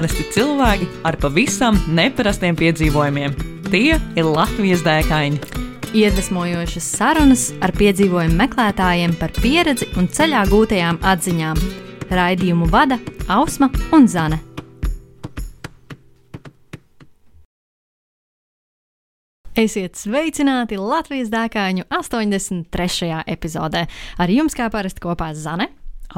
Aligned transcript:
Parasti 0.00 0.24
cilvēki 0.32 0.86
ar 1.04 1.18
pavisam 1.20 1.76
neparastiem 1.92 2.56
piedzīvojumiem. 2.56 3.34
Tie 3.66 3.98
ir 4.00 4.24
Latvijas 4.24 4.80
dēkaini. 4.80 5.36
Iedvesmojošas 5.92 6.86
sarunas 6.96 7.42
ar 7.60 7.74
piedzīvojumu 7.76 8.38
meklētājiem 8.38 9.12
par 9.20 9.34
pieredzi 9.36 9.90
un 10.00 10.06
ceļā 10.08 10.46
gūtajām 10.48 11.02
atziņām. 11.04 11.60
Raidījumu 12.16 12.70
vada 12.72 12.96
Ausma 13.28 13.68
un 13.92 14.08
Zane. 14.08 14.38
Esiet 19.52 20.00
sveicināti 20.00 20.80
Latvijas 20.80 21.28
dēkāņu 21.28 21.84
83. 21.92 23.20
epizodē. 23.36 23.84
Ar 24.16 24.32
jums 24.32 24.56
kā 24.56 24.72
parasti 24.72 25.04
kopā 25.04 25.34
Zane 25.36 25.68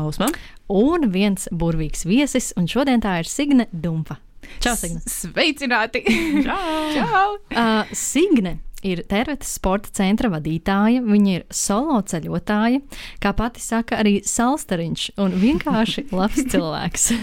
Ausma. 0.01 0.29
un 0.73 1.11
viens 1.13 1.49
burvīgs 1.53 2.07
viesis, 2.09 2.53
un 2.57 2.69
šodien 2.71 3.03
tā 3.05 3.19
ir 3.21 3.29
Signe 3.29 3.67
Dumpa. 3.73 4.19
Čau, 4.63 4.75
Signe! 4.77 5.01
Sveicināti! 5.09 6.03
Čau! 6.47 6.93
Čau! 6.97 7.27
Uh, 7.53 7.93
Signe 7.97 8.59
ir 8.83 9.05
Tervetes 9.07 9.53
sporta 9.55 9.93
centra 9.95 10.27
vadītāja, 10.33 11.05
viņa 11.07 11.35
ir 11.37 11.45
solo 11.55 12.01
ceļotāja, 12.03 12.81
kā 13.23 13.31
pati 13.39 13.63
saka, 13.63 14.01
arī 14.03 14.17
salstariņš 14.27 15.05
un 15.23 15.37
vienkārši 15.39 16.09
labs 16.19 16.43
cilvēks. 16.51 17.13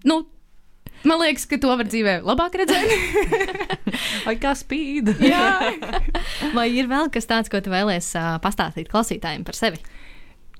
Nu, 0.00 0.22
man 1.04 1.18
liekas, 1.20 1.42
ka 1.44 1.58
to 1.60 1.74
var 1.76 1.84
dzīvē 1.84 2.22
labāk 2.24 2.54
redzēt. 2.56 2.88
Vai 4.24 4.32
kā 4.40 4.54
spīd? 4.56 5.10
Jā, 5.20 5.74
Vai 6.56 6.70
ir 6.72 6.88
vēl 6.88 7.10
kas 7.12 7.28
tāds, 7.28 7.52
ko 7.52 7.60
tu 7.60 7.68
vēlēsies 7.68 8.14
uh, 8.16 8.30
pastāstīt 8.40 8.88
klausītājiem 8.88 9.44
par 9.44 9.58
sevi? 9.58 9.76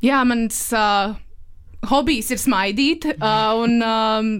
Jā 0.05 0.23
mans 0.25 0.63
uh, 0.77 1.13
hobijs 1.91 2.31
ir 2.33 2.41
smaidīt. 2.41 3.07
Uh, 3.17 3.61
un, 3.65 3.79
um, 3.85 4.33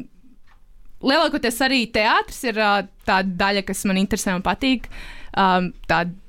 lielākoties 1.05 1.61
arī 1.67 1.85
teātris 1.93 2.43
ir 2.49 2.61
uh, 2.61 2.83
tā 3.09 3.23
daļa, 3.25 3.65
kas 3.69 3.85
man 3.89 4.01
interesē 4.01 4.37
un 4.37 4.45
patīk. 4.47 4.89
Um, 5.31 5.71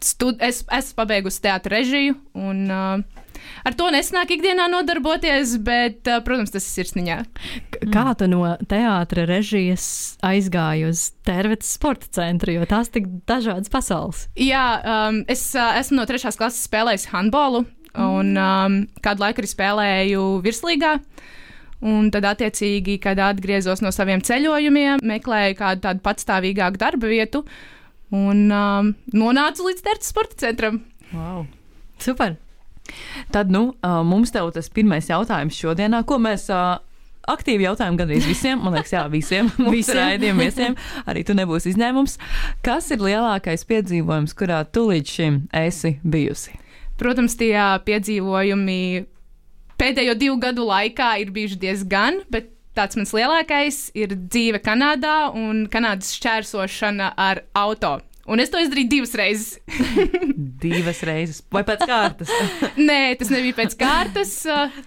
stud 0.05 0.41
es 0.45 0.61
esmu 0.69 0.99
pabeigusi 0.99 1.41
teātris 1.41 1.73
režiju, 1.73 2.17
un 2.37 2.67
uh, 2.69 3.23
ar 3.65 3.75
to 3.77 3.87
nesnāk 3.93 4.35
ikdienā 4.35 4.67
nodarboties, 4.69 5.55
bet, 5.65 6.03
uh, 6.05 6.19
protams, 6.25 6.53
tas 6.53 6.67
ir 6.67 6.85
sirsniņā. 6.85 7.17
Kā 7.89 8.05
tu 8.19 8.29
no 8.29 8.43
teātra 8.69 9.25
režijas 9.29 9.87
aizgāji 10.27 10.85
uz 10.91 11.07
Tervetes 11.25 11.73
sporta 11.79 12.11
centru, 12.19 12.53
jo 12.59 12.67
tās 12.69 12.93
tik 12.93 13.09
dažādas 13.29 13.73
pasaules? 13.73 14.27
Jā, 14.37 14.65
um, 14.85 15.23
es 15.31 15.47
uh, 15.57 15.73
esmu 15.81 16.03
no 16.03 16.05
trešās 16.09 16.37
klases 16.37 16.67
spēlējis 16.69 17.09
handbolu, 17.15 17.65
un 17.99 18.33
um, 18.39 18.77
kādu 19.03 19.25
laiku 19.25 19.41
arī 19.43 19.49
spēlēju 19.51 20.25
virslīgā. 20.45 20.95
Un 21.81 22.11
tad, 22.13 22.27
attiecīgi, 22.29 22.99
kad 23.01 23.17
atgriezos 23.25 23.81
no 23.81 23.89
saviem 23.89 24.21
ceļojumiem, 24.21 25.01
meklēju 25.01 25.57
kādu 25.57 25.81
tādu 25.87 26.03
patstāvīgāku 26.05 26.77
darba 26.77 27.09
vietu 27.09 27.41
un 28.13 28.43
um, 28.53 28.91
nonācu 29.17 29.65
līdz 29.65 29.81
Tertas 29.87 30.11
sporta 30.13 30.37
centram. 30.43 30.83
Wow. 31.15 31.47
Super! 32.01 32.37
Tad, 33.33 33.49
nu, 33.53 33.71
ā, 33.85 34.01
mums 34.05 34.33
tev 34.33 34.49
tas 34.53 34.69
pirmais 34.73 35.09
jautājums 35.09 35.57
šodienā, 35.57 36.03
ko 36.05 36.17
mēs 36.21 36.47
ā, 36.53 36.61
aktīvi 37.31 37.65
jautājam 37.65 37.97
gandrīz 37.99 38.25
visiem. 38.29 38.61
Man 38.61 38.75
liekas, 38.75 38.93
jā, 38.95 39.03
visiem 39.13 39.49
Visiem. 39.73 39.97
raidījumiem 40.01 40.41
viesiem. 40.45 40.77
Arī 41.09 41.23
tu 41.25 41.33
nebūsi 41.37 41.71
izņēmums. 41.73 42.17
Kas 42.65 42.91
ir 42.93 43.01
lielākais 43.05 43.65
piedzīvojums, 43.69 44.35
kurā 44.37 44.63
tu 44.69 44.85
līdz 44.91 45.15
šim 45.17 45.39
esi 45.63 45.95
bijusi? 46.03 46.57
Protams, 47.01 47.33
tie 47.39 47.55
piedzīvojumi 47.87 48.79
pēdējo 49.81 50.13
divu 50.21 50.37
gadu 50.43 50.67
laikā 50.69 51.15
ir 51.23 51.31
bijuši 51.33 51.57
diezgan, 51.63 52.21
bet 52.29 52.51
tāds 52.77 52.95
mans 52.99 53.11
lielākais 53.17 53.79
ir 53.97 54.13
dzīve 54.15 54.61
Kanādā 54.63 55.31
un 55.35 55.65
Kanādas 55.73 56.13
šķērsošana 56.19 57.11
ar 57.19 57.41
auto. 57.57 57.97
Un 58.31 58.39
es 58.39 58.51
to 58.53 58.61
izdarīju 58.61 58.87
divas 58.91 59.15
reizes. 59.17 59.55
Divas 60.61 60.99
reizes, 61.09 61.39
vai 61.51 61.63
pēc 61.65 61.81
kārtas? 61.89 62.29
Nē, 62.89 63.15
tas 63.17 63.31
nebija 63.33 63.57
pēc 63.57 63.73
kārtas. 63.79 64.35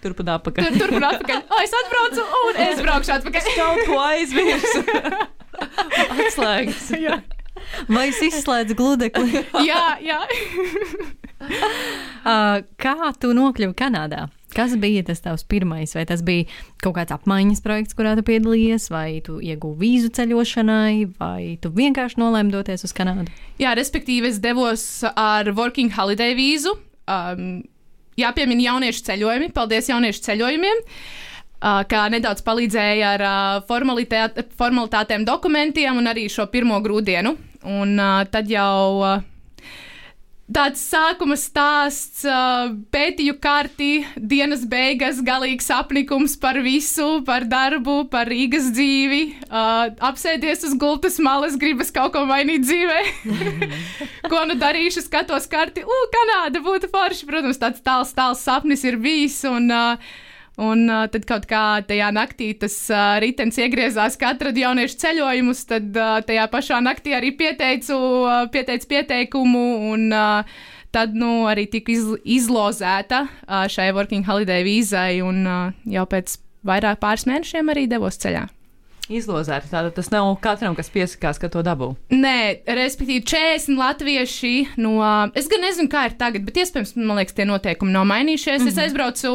Turp 0.04 0.22
un 0.22 0.30
atpakaļ. 0.36 0.68
Tur, 0.70 0.76
tur 0.84 0.94
un 1.00 1.06
atpakaļ. 1.08 1.40
O, 1.50 1.58
es 1.66 1.74
atbraucu, 1.80 2.24
un 2.46 2.60
es 2.62 2.78
braukšu 2.84 3.16
atpakaļ. 3.16 3.48
Kaut 3.58 3.82
ko 3.90 3.98
aizmirsu. 4.06 4.84
Atslēgas. 6.24 6.86
jā, 7.02 7.18
Vai 7.90 8.06
es 8.12 8.22
izslēdzu 8.22 8.78
gludekli? 8.78 9.42
jā, 9.66 9.82
jā. 10.06 10.22
Uh, 11.44 12.62
kā 12.84 13.12
tu 13.20 13.34
nokļuvi 13.36 13.76
Kanādā? 13.78 14.28
Kas 14.54 14.76
bija 14.78 15.02
tas 15.02 15.18
tavs 15.24 15.42
pirmais? 15.50 15.96
Vai 15.96 16.04
tas 16.06 16.22
bija 16.22 16.46
kaut 16.82 16.94
kāds 16.98 17.14
apmaiņas 17.14 17.62
projekts, 17.64 17.96
kurā 17.98 18.14
tu 18.14 18.22
piedalījies, 18.26 18.86
vai 18.94 19.18
tu 19.26 19.40
ieguvi 19.42 19.80
vīzu 19.82 20.12
ceļošanai, 20.14 20.94
vai 21.18 21.56
tu 21.62 21.72
vienkārši 21.74 22.20
nolēmi 22.22 22.54
doties 22.54 22.86
uz 22.86 22.94
Kanādu? 22.94 23.32
jā, 23.58 23.74
respektīvi, 23.74 24.30
es 24.30 24.40
devos 24.42 24.86
ar 25.10 25.50
Working 25.56 25.94
Holiday 25.96 26.36
vīzu. 26.38 26.76
Um, 27.10 27.64
jāpiemina 28.20 28.68
jauniešu 28.70 29.04
ceļojumi. 29.10 29.52
Paldies 29.54 29.90
jauniešu 29.90 30.26
ceļojumiem! 30.28 30.82
Uh, 31.64 31.80
kā 31.88 32.02
nedaudz 32.12 32.42
palīdzēja 32.44 33.12
ar 33.16 33.22
uh, 33.24 33.76
formalitātēm, 34.58 35.24
dokumentiem 35.24 35.96
un 35.96 36.10
arī 36.10 36.26
šo 36.28 36.44
pirmo 36.52 36.76
grūdienu. 36.84 37.32
Un 37.64 37.94
uh, 37.96 38.20
tad 38.28 38.50
jau 38.52 39.00
tāds 40.54 40.82
sākuma 40.86 41.36
stāsts, 41.38 42.22
uh, 42.28 42.70
pētīju 42.94 43.36
kārti, 43.42 44.04
dienas 44.16 44.62
beigas, 44.70 45.20
galīgs 45.24 45.70
apnikums 45.74 46.36
par 46.40 46.60
visu, 46.64 47.20
par 47.26 47.46
darbu, 47.50 48.04
par 48.12 48.30
Rīgas 48.30 48.70
dzīvi. 48.74 49.22
Uh, 49.48 49.90
apsēdies 50.10 50.64
uz 50.68 50.76
gultas 50.78 51.18
malas, 51.22 51.58
gribas 51.60 51.90
kaut 51.94 52.14
ko 52.14 52.24
mainīt 52.28 52.66
dzīvē. 52.66 53.00
ko 54.32 54.44
nu 54.48 54.58
darīšu, 54.60 55.04
skatos 55.08 55.48
karti. 55.50 55.82
U, 55.82 56.02
Kanāda 56.14 56.62
būtu 56.64 56.90
forši. 56.92 57.26
Protams, 57.28 57.60
tāds 57.60 57.82
tāls, 57.84 58.14
tāls 58.14 58.44
sapnis 58.46 58.86
ir 58.86 59.00
bijis. 59.02 59.40
Un, 59.50 59.68
uh, 59.74 60.14
Un 60.62 60.84
uh, 60.86 61.08
tad 61.10 61.24
kaut 61.26 61.48
kā 61.50 61.62
tajā 61.82 62.12
naktī 62.14 62.52
tas 62.58 62.76
uh, 62.92 63.16
ritenis 63.22 63.58
iegriezās, 63.58 64.14
kad 64.20 64.36
atradu 64.36 64.62
jauniešu 64.62 65.00
ceļojumus. 65.02 65.64
Tad 65.70 65.98
uh, 65.98 66.20
tajā 66.26 66.46
pašā 66.52 66.78
naktī 66.84 67.16
arī 67.16 67.32
pieteicu, 67.34 67.98
uh, 67.98 68.44
pieteicu 68.54 68.90
pieteikumu. 68.94 69.66
Un, 69.94 70.08
uh, 70.14 70.62
Tad 70.94 71.10
nu, 71.18 71.42
arī 71.50 71.64
tika 71.66 71.90
iz, 71.90 72.04
izlozēta 72.22 73.24
uh, 73.26 73.64
šai 73.66 73.88
Working 73.96 74.22
Holiday 74.28 74.62
vīzai, 74.62 75.24
un 75.26 75.40
uh, 75.42 75.72
jau 75.90 76.04
pēc 76.06 76.36
vairāk 76.62 77.00
pāris 77.02 77.26
mēnešiem 77.26 77.72
arī 77.72 77.88
devos 77.90 78.20
ceļā. 78.22 78.44
Izlozēta. 79.12 79.68
Tātad 79.68 79.92
tas 79.98 80.08
nav 80.12 80.30
katram, 80.40 80.76
kas 80.78 80.88
piesakās, 80.94 81.40
ka 81.40 81.50
to 81.52 81.60
dabū. 81.66 81.90
Nē, 82.14 82.64
respektīvi, 82.78 83.24
40 83.26 83.76
latvieši 83.76 84.54
no. 84.80 84.94
Es 85.36 85.50
gan 85.50 85.66
nezinu, 85.66 85.90
kā 85.92 86.06
ir 86.08 86.14
tagad, 86.20 86.46
bet 86.46 86.62
iespējams, 86.62 86.94
man 87.02 87.18
liekas, 87.20 87.36
tie 87.36 87.44
noteikumi 87.48 87.92
nav 87.92 88.06
mainījušies. 88.08 88.62
Mm 88.62 88.64
-hmm. 88.64 88.72
Es 88.72 88.80
aizbraucu, 88.86 89.34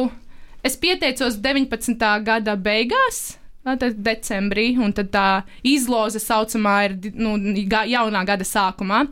es 0.64 0.76
pieteicos 0.76 1.36
19. 1.40 1.96
gada 2.24 2.56
beigās. 2.56 3.36
ā, 3.64 3.74
Tad 3.78 3.98
decembrī, 4.00 4.70
un 4.80 4.92
tad 4.96 5.10
tā 5.12 5.24
izloze 5.68 6.18
saucamā 6.22 6.76
ir 6.88 6.94
nu, 7.14 7.34
ga- 7.68 7.84
jaunā 7.86 8.22
gada 8.26 8.44
sākumā. 8.48 9.02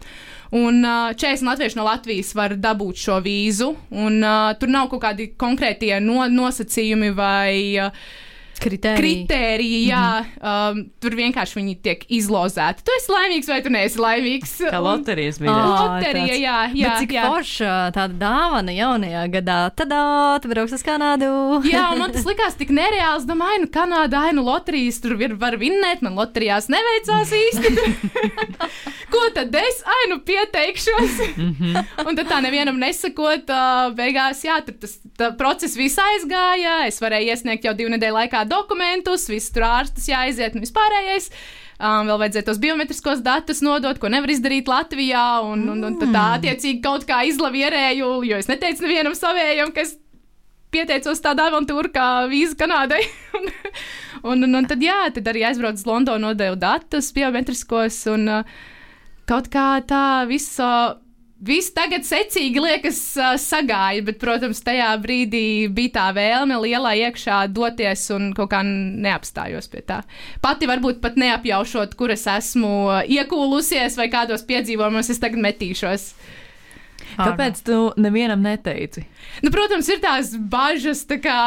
Un 0.57 0.79
uh, 0.81 1.11
40 1.13 1.45
latvieši 1.45 1.77
no 1.77 1.85
Latvijas 1.85 2.31
var 2.35 2.55
dabūt 2.57 2.97
šo 2.97 3.19
vīzu, 3.21 3.75
un 3.93 4.23
uh, 4.25 4.55
tur 4.57 4.73
nav 4.73 4.89
kaut 4.89 5.03
kādi 5.03 5.27
konkrētie 5.37 5.99
no, 6.01 6.23
nosacījumi 6.33 7.11
vai 7.13 7.53
uh, 7.85 7.91
Kritērija. 8.59 8.99
kritēriji, 8.99 9.81
jā, 9.87 10.25
um, 10.43 10.81
tur 10.99 11.15
vienkārši 11.15 11.59
viņi 11.61 11.75
tiek 11.85 12.01
izlozēti. 12.11 12.83
Tu 12.83 12.91
esi 12.97 13.13
laimīgs 13.15 13.47
vai 13.53 13.59
tu 13.63 13.71
neesi 13.71 14.01
laimīgs? 14.03 14.55
Un- 14.67 14.83
loterijas 14.83 15.39
bija. 15.39 15.53
Loterija, 15.55 16.27
tāds- 16.27 16.43
jā, 16.43 16.57
jā. 16.75 16.89
Bet 16.89 17.05
cik 17.05 17.15
jā. 17.15 17.27
forša 17.31 17.75
tāda 17.95 18.19
dāvana 18.19 18.75
jaunajā 18.75 19.23
gadā? 19.37 19.59
Tadā, 19.79 20.01
tu 20.43 20.51
brauks 20.51 20.75
uz 20.75 20.83
Kanādu! 20.83 21.31
Jā, 21.71 21.85
un 21.95 22.03
man 22.03 22.11
tas 22.17 22.27
likās 22.31 22.59
tik 22.59 22.73
nereāls. 22.75 23.29
Domāju, 23.31 23.63
nu, 23.63 23.71
Kanādā, 23.71 24.25
ai, 24.27 24.35
nu, 24.35 24.43
loterijas 24.43 24.99
tur 25.05 25.15
ir, 25.23 25.37
var 25.39 25.55
vinnēt, 25.61 26.03
man 26.03 26.19
loterijās 26.19 26.67
neveicās 26.73 27.31
īsti. 27.39 27.75
Ko 29.15 29.23
tad 29.35 29.55
es, 29.55 29.81
ai, 29.87 30.03
nu, 30.11 30.19
pieteikšos? 30.27 31.23
un 32.05 32.19
tad 32.19 32.27
tā 32.29 32.41
nevienam 32.45 32.77
nesakot, 32.81 33.49
uh, 33.55 33.89
beigās, 33.97 34.43
jā, 34.45 34.59
tur 34.67 34.77
tas 34.83 34.99
tā 35.19 35.31
process 35.39 35.79
viss 35.79 35.97
aizgāja. 36.03 36.81
Es 36.91 36.99
varēju 37.03 37.31
iesniegt 37.33 37.65
jau 37.71 37.73
divu 37.79 37.95
nedēļu 37.95 38.19
laikā 38.19 38.45
dokumentus, 38.51 39.29
viss 39.31 39.53
tur 39.55 39.67
ārstas 39.69 40.09
jāaiziet 40.11 40.57
un 40.57 40.65
vispārējais. 40.65 41.31
Um, 41.79 42.09
vēl 42.11 42.19
vajadzēja 42.25 42.47
tos 42.49 42.59
biometriskos 42.59 43.23
datus 43.23 43.63
nodot, 43.63 44.01
ko 44.03 44.11
nevar 44.11 44.33
izdarīt 44.35 44.71
Latvijā. 44.71 45.27
Un, 45.47 45.63
un, 45.77 45.85
un 45.87 45.99
tā 46.03 46.25
attiecīgi 46.39 46.83
kaut 46.83 47.07
kā 47.07 47.23
izlavierēju, 47.29 48.11
jo 48.27 48.41
es 48.41 48.51
neteicu 48.51 48.87
nevienam 48.87 49.15
savējam, 49.15 49.71
ka 49.77 49.85
es 49.87 49.95
pieteicos 50.75 51.23
tādā 51.25 51.49
avantūrā 51.53 51.93
kā 51.95 52.09
vīza 52.31 52.59
Kanādai. 52.59 53.05
un, 53.39 53.53
un, 54.33 54.49
un, 54.49 54.59
un 54.61 54.69
tad, 54.69 54.83
jā, 54.85 55.05
tad 55.15 55.31
arī 55.31 55.47
aizbraucu 55.49 55.81
uz 55.81 55.87
Londonu, 55.89 56.33
nodevu 56.33 56.59
datus 56.61 57.13
biometriskos 57.17 58.03
un 58.13 58.27
uh, 58.41 58.59
kaut 59.29 59.51
kā 59.53 59.71
tā 59.89 60.27
visa 60.29 60.99
Viss 61.39 61.71
tagad 61.71 62.03
secīgi 62.03 62.59
liekas 62.59 62.97
sagāja, 63.39 64.03
bet, 64.09 64.17
protams, 64.19 64.59
tajā 64.67 64.89
brīdī 64.99 65.69
bija 65.71 65.93
tā 65.95 66.07
vēlme 66.17 66.57
lielā 66.65 66.97
iekšā 67.05 67.45
doties 67.55 68.09
un 68.11 68.33
kaut 68.35 68.51
kā 68.51 68.65
neapstājos 68.67 69.71
pie 69.71 69.85
tā. 69.87 70.01
Pati 70.43 70.67
varbūt 70.67 70.99
pat 71.05 71.15
neapjaušot, 71.21 71.95
kur 71.95 72.11
es 72.11 72.27
esmu 72.27 72.73
iekūlusies 73.07 74.01
vai 74.01 74.09
kādos 74.11 74.43
piedzīvojumos 74.51 75.13
es 75.15 75.23
tagad 75.23 75.39
metīšos. 75.47 76.11
Kāpēc 77.19 77.63
tu 77.67 77.81
nevienam 78.03 78.43
neteici? 78.43 79.07
Nu, 79.47 79.55
protams, 79.55 79.89
ir 79.95 80.03
tās 80.03 80.35
bažas, 80.35 81.07
tā 81.07 81.23
kā. 81.23 81.41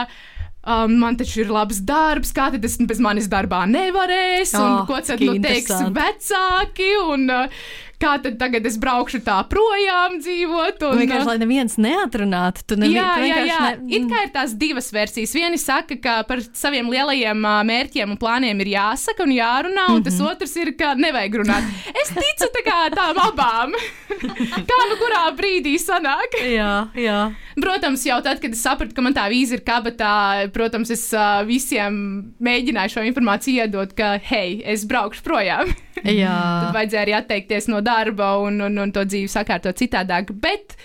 Um, 0.62 1.00
man 1.02 1.16
taču 1.18 1.40
ir 1.42 1.50
labs 1.50 1.80
darbs, 1.82 2.30
kā 2.38 2.52
tad 2.54 2.62
es 2.68 2.76
bez 2.86 3.00
manis 3.02 3.26
darbā 3.26 3.64
nevarēšu, 3.66 4.60
un 4.60 4.76
Oh, 4.76 4.84
ko 4.86 5.00
tad 5.02 5.24
nu 5.26 5.34
teiks 5.42 5.74
vecāki, 5.90 6.92
un 7.02 7.24
uh, 7.34 7.64
kā 8.02 8.16
tad 8.24 8.40
tagad 8.42 8.66
es 8.68 8.78
braukšu 8.82 9.22
tā 9.26 9.38
projām 9.52 10.20
dzīvot. 10.22 10.82
Un 10.88 10.92
Un, 10.92 11.02
vienkārši, 11.04 11.26
uh, 11.26 11.30
lai 11.32 11.38
neviens 11.42 11.78
neatrunātu, 11.82 12.66
tu 12.68 12.78
nevi, 12.80 12.98
Jā, 12.98 13.08
tu 13.18 13.28
jā, 13.28 13.40
jā. 13.48 13.60
Ne... 13.80 13.92
It 13.98 14.08
kā 14.12 14.24
ir 14.26 14.32
tās 14.34 14.56
divas 14.60 14.90
versijas. 14.94 15.34
Vieni 15.38 15.60
saka, 15.62 15.98
ka 16.02 16.16
par 16.28 16.42
saviem 16.58 16.90
lielajiem 16.92 17.46
ā, 17.48 17.56
mērķiem 17.68 18.14
un 18.14 18.20
plāniem 18.22 18.64
ir 18.66 18.74
jāsaka 18.76 19.26
un 19.26 19.36
jārunā, 19.36 19.88
un 19.96 20.06
tas 20.06 20.20
otrs 20.26 20.56
ir, 20.62 20.74
ka 20.80 20.94
nevajag 21.00 21.40
runāt. 21.44 21.70
Es 22.02 22.14
ticu 22.16 22.50
tā 22.56 22.64
kā 22.66 22.80
tām 22.94 23.22
abām. 23.22 23.76
kā 24.70 24.80
nu 24.90 24.98
kurā 25.00 25.24
brīdī 25.38 25.78
sanāk? 25.82 26.40
Jā, 26.46 26.74
jā. 26.98 27.20
Protams, 27.62 28.04
jau 28.08 28.20
tad, 28.24 28.42
kad 28.44 28.56
es 28.56 28.64
sapratu, 28.64 28.96
ka 28.96 29.06
man 29.06 29.16
tā 29.16 29.28
vīza 29.32 29.58
ir 29.58 29.66
kabatā, 29.68 30.14
protams, 30.56 30.92
es 30.94 31.08
uh, 31.16 31.42
visiem 31.48 31.96
mēģināju 32.44 32.96
šo 32.96 33.06
informāciju 33.12 33.66
iedot, 33.66 33.96
ka, 33.98 34.16
hei, 34.32 34.62
es 34.66 34.88
braukšu 34.90 35.26
projām. 35.26 35.72
Tad 36.04 36.74
vajadzēja 36.76 37.06
arī 37.06 37.16
atteikties 37.18 37.70
no 37.72 37.82
darba 37.86 38.36
un, 38.42 38.60
un, 38.68 38.82
un 38.86 38.92
to 38.96 39.06
dzīvi 39.08 39.32
sakārtot 39.32 39.80
citādāk. 39.80 40.34
Bet, 40.44 40.78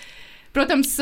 protams, 0.55 0.95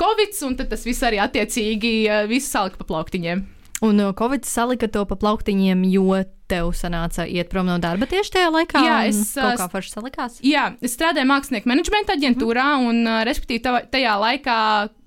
Covid, 0.00 0.36
un 0.48 0.58
tas 0.60 0.84
viss 0.86 1.06
arī 1.06 1.22
attiecīgi 1.22 1.94
visu 2.30 2.48
salika 2.50 2.80
pa 2.80 2.88
plauktiņiem. 2.92 3.46
Un 3.86 4.02
Covid 4.12 4.44
salika 4.44 4.90
to 4.92 5.06
pa 5.08 5.16
plauktiņiem, 5.16 5.86
jo 5.88 6.20
tev 6.50 6.74
sanāca 6.76 7.24
iet 7.24 7.48
prom 7.52 7.68
no 7.68 7.78
darba 7.80 8.08
tieši 8.10 8.34
tajā 8.36 8.50
laikā. 8.52 8.82
Jā, 8.84 8.96
un 9.08 9.20
es, 9.22 9.34
kā 9.34 9.68
forši 9.72 9.94
salikās. 9.94 10.38
Jā, 10.44 10.66
es 10.84 10.96
strādāju 10.98 11.28
mākslinieku 11.30 11.70
menedžmenta 11.70 12.16
aģentūrā, 12.18 12.66
un, 12.90 13.04
uh, 13.06 13.22
respektīvi, 13.28 13.86
tajā 13.92 14.16
laikā 14.20 14.58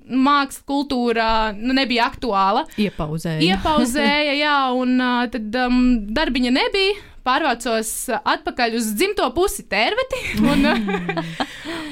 māksla, 0.03 0.65
kultūra 0.67 1.27
nu, 1.55 1.75
nebija 1.75 2.09
aktuāla. 2.11 2.65
Iepauzēja. 2.81 3.39
Iepauzēja, 3.45 4.37
jā, 4.45 4.57
un 4.75 4.97
tad 5.33 5.59
um, 5.63 5.81
darbiņa 6.15 6.53
nebija. 6.57 7.12
Pārvācos 7.23 7.89
uh, 8.11 8.17
atpakaļ 8.27 8.73
uz 8.79 8.89
dzimto 8.99 9.27
pusi, 9.35 9.63
tērveti. 9.71 10.19
Un, 10.53 10.65
uh, 10.67 11.21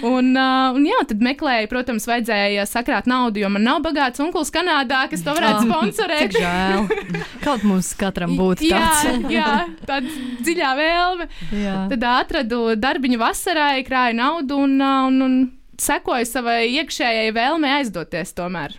un, 0.04 0.28
uh, 0.36 0.74
un 0.76 0.84
jā, 0.86 0.98
tad 1.08 1.22
meklēju, 1.24 1.70
protams, 1.72 2.08
vajadzēja 2.10 2.66
sakrāt 2.68 3.08
naudu, 3.08 3.40
jo 3.44 3.50
man 3.54 3.64
nav 3.64 3.80
bagāts 3.86 4.20
onkls 4.24 4.52
Kanādā, 4.54 5.04
kas 5.12 5.24
to 5.24 5.34
varētu 5.38 5.70
sponsorēt. 5.70 6.34
Cik 6.34 6.42
žēl. 6.42 6.90
Kaut 7.46 7.64
mums 7.68 7.94
katram 8.00 8.34
būtu 8.40 8.68
Jā, 8.68 8.82
tāds. 8.82 9.32
jā, 9.38 9.48
tāda 9.88 10.12
dziļā 10.44 10.72
vēlme. 10.82 11.30
jā. 11.62 11.78
Tad 11.94 12.06
atradu 12.12 12.62
darbiņu 12.82 13.22
vasarai, 13.22 13.86
krāju 13.88 14.18
naudu 14.20 14.60
un, 14.66 14.76
un, 14.82 15.22
un 15.30 15.40
sekoju 15.82 16.28
savai 16.28 16.60
iekšējai 16.82 17.32
vēlmei 17.38 17.78
aizdoties 17.80 18.36
tomēr. 18.38 18.76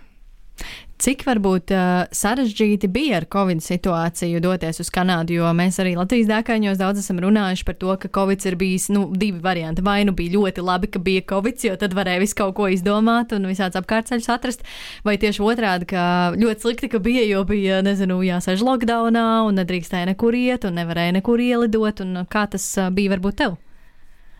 Cik 1.03 1.25
varbūt 1.27 1.73
uh, 1.75 2.05
sarežģīti 2.15 2.87
bija 2.95 3.17
ar 3.19 3.25
Covid 3.27 3.59
situāciju 3.65 4.39
doties 4.45 4.79
uz 4.85 4.91
Kanādu, 4.95 5.35
jo 5.35 5.49
mēs 5.59 5.81
arī 5.83 5.97
Latvijas 5.99 6.29
dēkaņos 6.29 6.79
daudz 6.79 7.01
esam 7.01 7.19
runājuši 7.25 7.67
par 7.67 7.77
to, 7.81 7.97
ka 8.05 8.11
Covid 8.21 8.47
ir 8.47 8.57
bijis 8.61 8.87
nu, 8.95 9.09
divi 9.19 9.43
varianti. 9.43 9.83
Vai 9.83 10.05
nu 10.07 10.15
bija 10.15 10.37
ļoti 10.37 10.63
labi, 10.63 10.93
ka 10.95 11.03
bija 11.03 11.25
Covid, 11.33 11.59
jo 11.67 11.75
tad 11.81 11.99
varēja 11.99 12.23
visu 12.23 12.39
kaut 12.39 12.55
ko 12.61 12.71
izdomāt 12.71 13.35
un 13.35 13.51
visāds 13.51 13.81
apkārtceļus 13.83 14.31
atrast, 14.31 14.63
vai 15.03 15.17
tieši 15.19 15.43
otrādi, 15.43 15.91
ka 15.91 16.07
ļoti 16.39 16.69
slikti, 16.69 16.95
ka 16.95 17.03
bija, 17.03 17.27
jo 17.33 17.43
bija, 17.51 17.83
nezinu, 17.83 18.23
jāsēž 18.23 18.63
lockdownā 18.63 19.27
un 19.49 19.59
nedrīkstēja 19.59 20.13
nekur 20.15 20.39
iet 20.39 20.71
un 20.71 20.79
nevarēja 20.79 21.19
nekur 21.19 21.43
ielidot, 21.43 22.07
un 22.07 22.23
kā 22.31 22.47
tas 22.55 22.69
uh, 22.79 22.95
bija 22.95 23.17
varbūt 23.17 23.43
tev? 23.43 23.59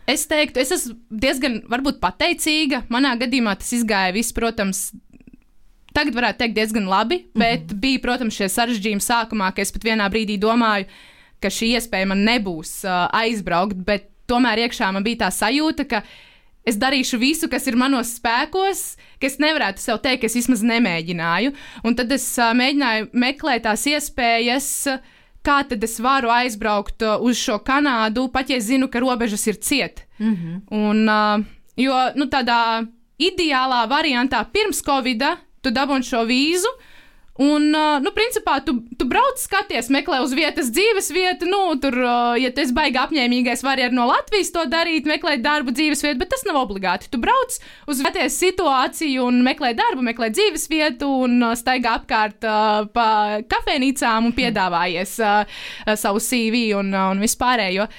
Es 0.07 0.29
teiktu, 0.31 0.63
es 0.63 0.71
esmu 0.71 0.95
diezgan 1.11 1.65
varbūt, 1.71 1.99
pateicīga. 1.99 2.85
Manā 2.91 3.17
gadījumā 3.19 3.59
tas 3.59 3.75
izgāja 3.75 4.15
viss, 4.15 4.35
protams, 4.35 4.93
tagad 5.93 6.17
varētu 6.17 6.41
teikt 6.43 6.57
diezgan 6.57 6.89
labi, 6.89 7.23
bet 7.33 7.61
mm 7.61 7.67
-hmm. 7.67 7.79
bija, 7.79 8.01
protams, 8.01 8.35
šie 8.35 8.49
sarežģījumi 8.49 9.03
sākumā, 9.03 9.53
ka 9.53 9.61
es 9.61 9.71
pat 9.71 9.83
vienā 9.83 10.09
brīdī 10.09 10.37
domāju, 10.39 10.85
ka 11.41 11.47
šī 11.47 11.75
iespēja 11.77 12.07
man 12.07 12.23
nebūs 12.25 12.83
uh, 12.85 13.07
aizbraukt, 13.11 13.77
bet 13.85 14.09
tomēr 14.27 14.67
iekšā 14.67 14.91
man 14.93 15.03
bija 15.03 15.25
tā 15.25 15.31
sajūta, 15.31 15.85
ka 15.85 16.03
es 16.65 16.77
darīšu 16.79 17.17
visu, 17.19 17.49
kas 17.49 17.67
ir 17.67 17.75
manos 17.75 18.15
spēkos, 18.19 18.95
ka 19.19 19.27
es 19.27 19.39
nevarētu 19.39 19.79
sev 19.79 19.97
teikt, 19.97 20.21
ka 20.21 20.25
es 20.25 20.35
vismaz 20.35 20.63
nemēģināju. 20.63 21.53
Un 21.83 21.95
tad 21.95 22.11
es 22.11 22.37
uh, 22.39 22.53
mēģināju 22.53 23.09
meklēt 23.13 23.63
tās 23.63 23.85
iespējas. 23.85 24.87
Uh, 24.87 24.99
Kā 25.43 25.57
tad 25.67 25.81
es 25.83 25.97
varu 25.99 26.29
aizbraukt 26.31 27.03
uh, 27.03 27.17
uz 27.19 27.35
šo 27.35 27.57
Kanādu, 27.67 28.29
pat 28.31 28.47
ja 28.47 28.55
es 28.61 28.69
zinu, 28.69 28.87
ka 28.87 29.01
robežas 29.03 29.43
ir 29.47 29.57
ciet? 29.59 30.05
Mm 30.17 30.35
-hmm. 30.35 30.61
Un, 30.71 31.09
uh, 31.09 31.43
jo 31.75 31.97
nu, 32.15 32.25
tādā 32.25 32.87
ideālā 33.19 33.83
variantā 33.89 34.45
pirms 34.53 34.81
Covid-a 34.81 35.37
tu 35.63 35.73
dabūji 35.73 36.11
šo 36.11 36.25
vīzu. 36.29 36.73
Un, 37.41 37.71
uh, 37.73 37.97
nu, 37.97 38.11
principā, 38.13 38.59
tu, 38.61 38.75
tu 38.93 39.07
brauc, 39.09 39.39
skaties, 39.41 39.87
meklē 39.89 40.19
uz 40.21 40.35
vietas 40.37 40.67
dzīves 40.69 41.07
vietu. 41.15 41.47
Nu, 41.49 41.63
tur, 41.81 41.95
uh, 41.97 42.35
ja 42.37 42.51
tu 42.53 42.61
esi 42.61 42.75
baigi 42.77 42.99
apņēmīgais, 43.01 43.63
vari 43.65 43.87
arī 43.87 43.97
no 43.97 44.05
Latvijas 44.05 44.53
to 44.53 44.67
darīt, 44.69 45.09
meklēt 45.09 45.41
darbu 45.41 45.73
dzīves 45.73 46.05
vietu, 46.05 46.19
bet 46.21 46.29
tas 46.35 46.45
nav 46.45 46.61
obligāti. 46.61 47.09
Tu 47.09 47.17
brauc 47.17 47.57
uz 47.89 48.03
vietas 48.05 48.37
situāciju 48.37 49.25
un 49.25 49.41
meklē 49.47 49.73
darbu, 49.79 50.05
meklē 50.05 50.29
dzīves 50.29 50.69
vietu 50.69 51.09
un 51.25 51.39
uh, 51.41 51.57
staigā 51.57 51.97
apkārt 52.03 52.45
uh, 52.45 52.85
pa 52.93 53.07
kafejnīcām 53.49 54.29
un 54.29 54.37
piedāvājies 54.37 55.17
uh, 55.25 55.41
uh, 55.87 55.95
savu 55.97 56.21
CV 56.21 56.67
un, 56.77 56.93
uh, 56.93 57.15
un 57.15 57.25
vispārējo. 57.25 57.89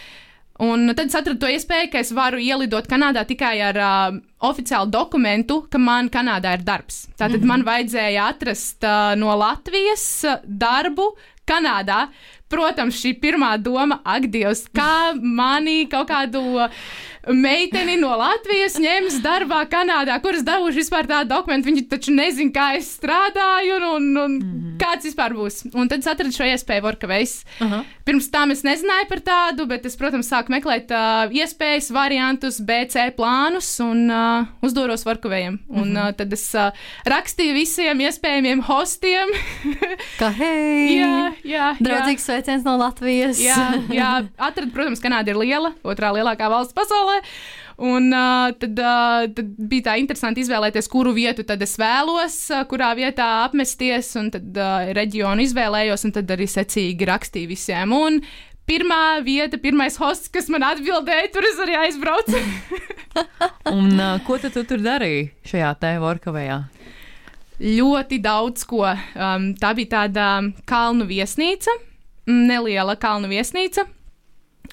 Un 0.62 0.86
tad 0.94 1.08
es 1.08 1.16
atradu 1.18 1.40
to 1.42 1.48
iespēju, 1.50 1.88
ka 1.90 1.98
es 1.98 2.12
varu 2.14 2.38
ielidot 2.38 2.86
Kanādā 2.86 3.24
tikai 3.26 3.56
ar 3.72 3.78
uh, 3.82 4.18
oficiālu 4.46 4.86
dokumentu, 4.90 5.64
ka 5.70 5.80
man 5.82 6.06
Kanādā 6.14 6.52
ir 6.54 6.62
darbs. 6.62 7.08
Tātad 7.18 7.40
mm 7.40 7.42
-hmm. 7.42 7.48
man 7.50 7.64
vajadzēja 7.64 8.28
atrast 8.28 8.84
uh, 8.84 9.16
no 9.18 9.34
Latvijas 9.34 10.24
darbu 10.44 11.16
Kanādā. 11.46 12.08
Protams, 12.48 13.00
šī 13.02 13.18
pirmā 13.18 13.56
doma, 13.58 13.98
ak, 14.04 14.28
Dievs, 14.30 14.68
kā 14.70 15.14
mani 15.20 15.88
kaut 15.90 16.08
kādu 16.08 16.68
meiteni 17.32 17.96
no 18.00 18.12
Latvijas 18.18 18.76
ņems 18.80 19.20
darbā 19.24 19.62
Kanādā, 19.70 20.16
kuras 20.22 20.44
dabūšu 20.46 20.82
vispār 20.82 21.08
tādu 21.08 21.30
dokumentu. 21.32 21.70
Viņi 21.70 21.86
taču 21.88 22.14
nezina, 22.14 22.52
kā 22.54 22.66
es 22.78 22.90
strādāju 22.98 23.78
un, 23.78 23.84
un, 23.88 24.08
un 24.24 24.32
mm 24.32 24.40
-hmm. 24.42 24.76
kāds 24.80 25.08
vispār 25.08 25.34
būs. 25.36 25.64
Un 25.74 25.88
tad 25.88 25.98
es 26.00 26.06
atradu 26.06 26.32
šo 26.32 26.44
iespēju 26.44 26.82
Workaways. 26.82 27.44
Uh 27.60 27.66
-huh. 27.72 27.84
Pirms 28.04 28.30
tam 28.30 28.50
es 28.50 28.62
nezināju 28.62 29.08
par 29.08 29.20
tādu, 29.20 29.66
bet 29.66 29.86
es, 29.86 29.96
protams, 29.96 30.28
sāku 30.28 30.52
meklēt 30.52 30.90
uh, 30.90 31.32
iespējas, 31.32 31.90
variantus, 31.90 32.60
BC 32.60 33.16
plānus 33.16 33.80
un 33.80 34.10
uh, 34.10 34.44
uzdūros 34.62 35.06
Workawayam. 35.06 35.58
Un 35.68 35.88
mm 35.88 35.96
-hmm. 35.96 36.08
uh, 36.08 36.12
tad 36.12 36.32
es 36.32 36.54
uh, 36.54 36.70
rakstīju 37.06 37.54
visiem 37.54 38.00
iespējamiem 38.00 38.60
hostiem. 38.60 39.28
Kā 40.20 40.28
hei! 40.28 40.98
jā, 41.00 41.32
jā, 41.44 41.76
Draudzīgs 41.80 42.24
sveiciens 42.24 42.64
no 42.64 42.76
Latvijas! 42.76 43.40
jā, 43.40 43.82
jā, 43.88 44.28
atradu, 44.48 44.72
protams, 44.72 45.00
Kanāda 45.00 45.30
ir 45.30 45.36
liela, 45.36 45.72
otrā 45.82 46.12
lielākā 46.12 46.50
valsts 46.50 46.74
pasaulē. 46.74 47.13
Un 47.84 48.12
uh, 48.14 48.52
tad, 48.54 48.78
uh, 48.78 49.24
tad 49.34 49.54
bija 49.58 49.88
tā 49.88 49.96
interesanti 49.98 50.44
izvēlēties, 50.44 50.88
kuru 50.92 51.10
vietu 51.16 51.42
tad 51.46 51.62
es 51.66 51.74
vēlos, 51.80 52.36
uh, 52.54 52.62
kurā 52.70 52.92
vietā 52.94 53.26
apmesties, 53.42 54.12
un 54.20 54.30
tad 54.34 54.60
uh, 54.60 54.92
reģionu 54.94 55.42
izvēlējos, 55.42 56.06
un 56.06 56.14
tad 56.14 56.30
arī 56.30 56.46
secīgi 56.50 57.08
rakstīju 57.10 57.50
visiem. 57.50 57.96
Un 57.96 58.20
pirmā 58.70 59.18
vieta, 59.26 59.58
pirmais 59.58 59.98
hosts, 59.98 60.30
kas 60.32 60.46
man 60.54 60.66
atbildēja, 60.70 61.32
tur 61.34 61.50
es 61.50 61.58
arī 61.66 61.74
aizbraucu. 61.82 62.44
Un 63.74 63.98
uh, 63.98 64.16
ko 64.26 64.38
tu 64.38 64.50
tur 64.54 64.78
darīji 64.82 65.32
šajā 65.50 65.74
te 65.82 65.96
workavējā? 66.02 66.62
ļoti 67.60 68.20
daudz 68.22 68.64
ko. 68.68 68.84
Um, 68.86 69.52
tā 69.58 69.72
bija 69.76 69.92
tāda 69.98 70.28
kalnu 70.68 71.06
viesnīca, 71.08 71.72
mm, 72.26 72.46
neliela 72.50 72.96
kalnu 73.00 73.30
viesnīca. 73.30 73.86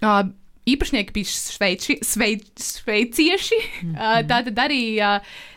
Uh, 0.02 0.32
īpašnieki 0.70 1.14
bija 1.14 1.26
šveici, 1.26 1.98
sveic, 2.06 2.44
šveicieši. 2.62 3.58
Mm 3.82 3.94
-hmm. 3.94 3.98
uh, 3.98 4.28
tā 4.30 4.44
tad 4.46 4.60
arī 4.62 4.82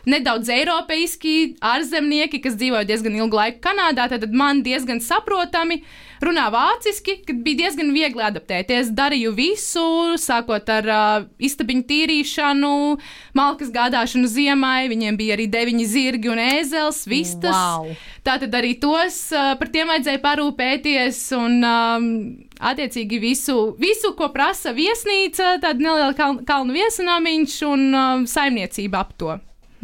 nedaudz 0.05 0.49
eiropeiski 0.49 1.55
ārzemnieki, 1.61 2.41
kas 2.41 2.57
dzīvoja 2.57 2.83
diezgan 2.83 3.15
ilgu 3.15 3.37
laiku 3.37 3.59
Kanādā. 3.61 4.09
Tad 4.09 4.33
man 4.33 4.63
diezgan 4.63 5.01
saprotami 5.01 5.81
runā 6.21 6.49
vāciski, 6.51 7.19
kad 7.25 7.35
bija 7.35 7.57
diezgan 7.57 7.93
viegli 7.93 8.23
adaptēties. 8.23 8.89
Darīju 8.95 9.33
visu, 9.35 9.85
sākot 10.17 10.69
ar 10.69 10.89
uh, 10.89 11.27
istabiņu 11.37 11.83
tīrīšanu, 11.83 12.97
malkas 13.33 13.69
gādāšanu 13.69 14.27
ziemai. 14.27 14.87
Viņiem 14.89 15.17
bija 15.17 15.35
arī 15.37 15.47
deviņi 15.47 15.85
zirgi 15.85 16.29
un 16.29 16.41
ēzels, 16.41 17.05
vistas. 17.07 17.55
Wow. 17.55 17.95
Tātad 18.25 18.53
arī 18.57 18.79
tos 18.81 19.31
uh, 19.35 19.53
par 19.59 19.69
tiem 19.69 19.87
vajadzēja 19.87 20.23
parūpēties. 20.23 21.21
Un, 21.37 21.61
um, 21.63 22.09
attiecīgi 22.65 23.19
visu, 23.21 23.57
visu, 23.81 24.13
ko 24.17 24.29
prasa 24.33 24.73
viesnīca, 24.75 25.57
tāda 25.63 25.77
neliela 25.79 26.13
kaln, 26.17 26.41
kalnu 26.47 26.75
viesunāmiņš 26.75 27.57
un 27.69 27.85
uh, 27.91 28.23
saimniecība 28.29 29.03
ap 29.05 29.13
to. 29.19 29.35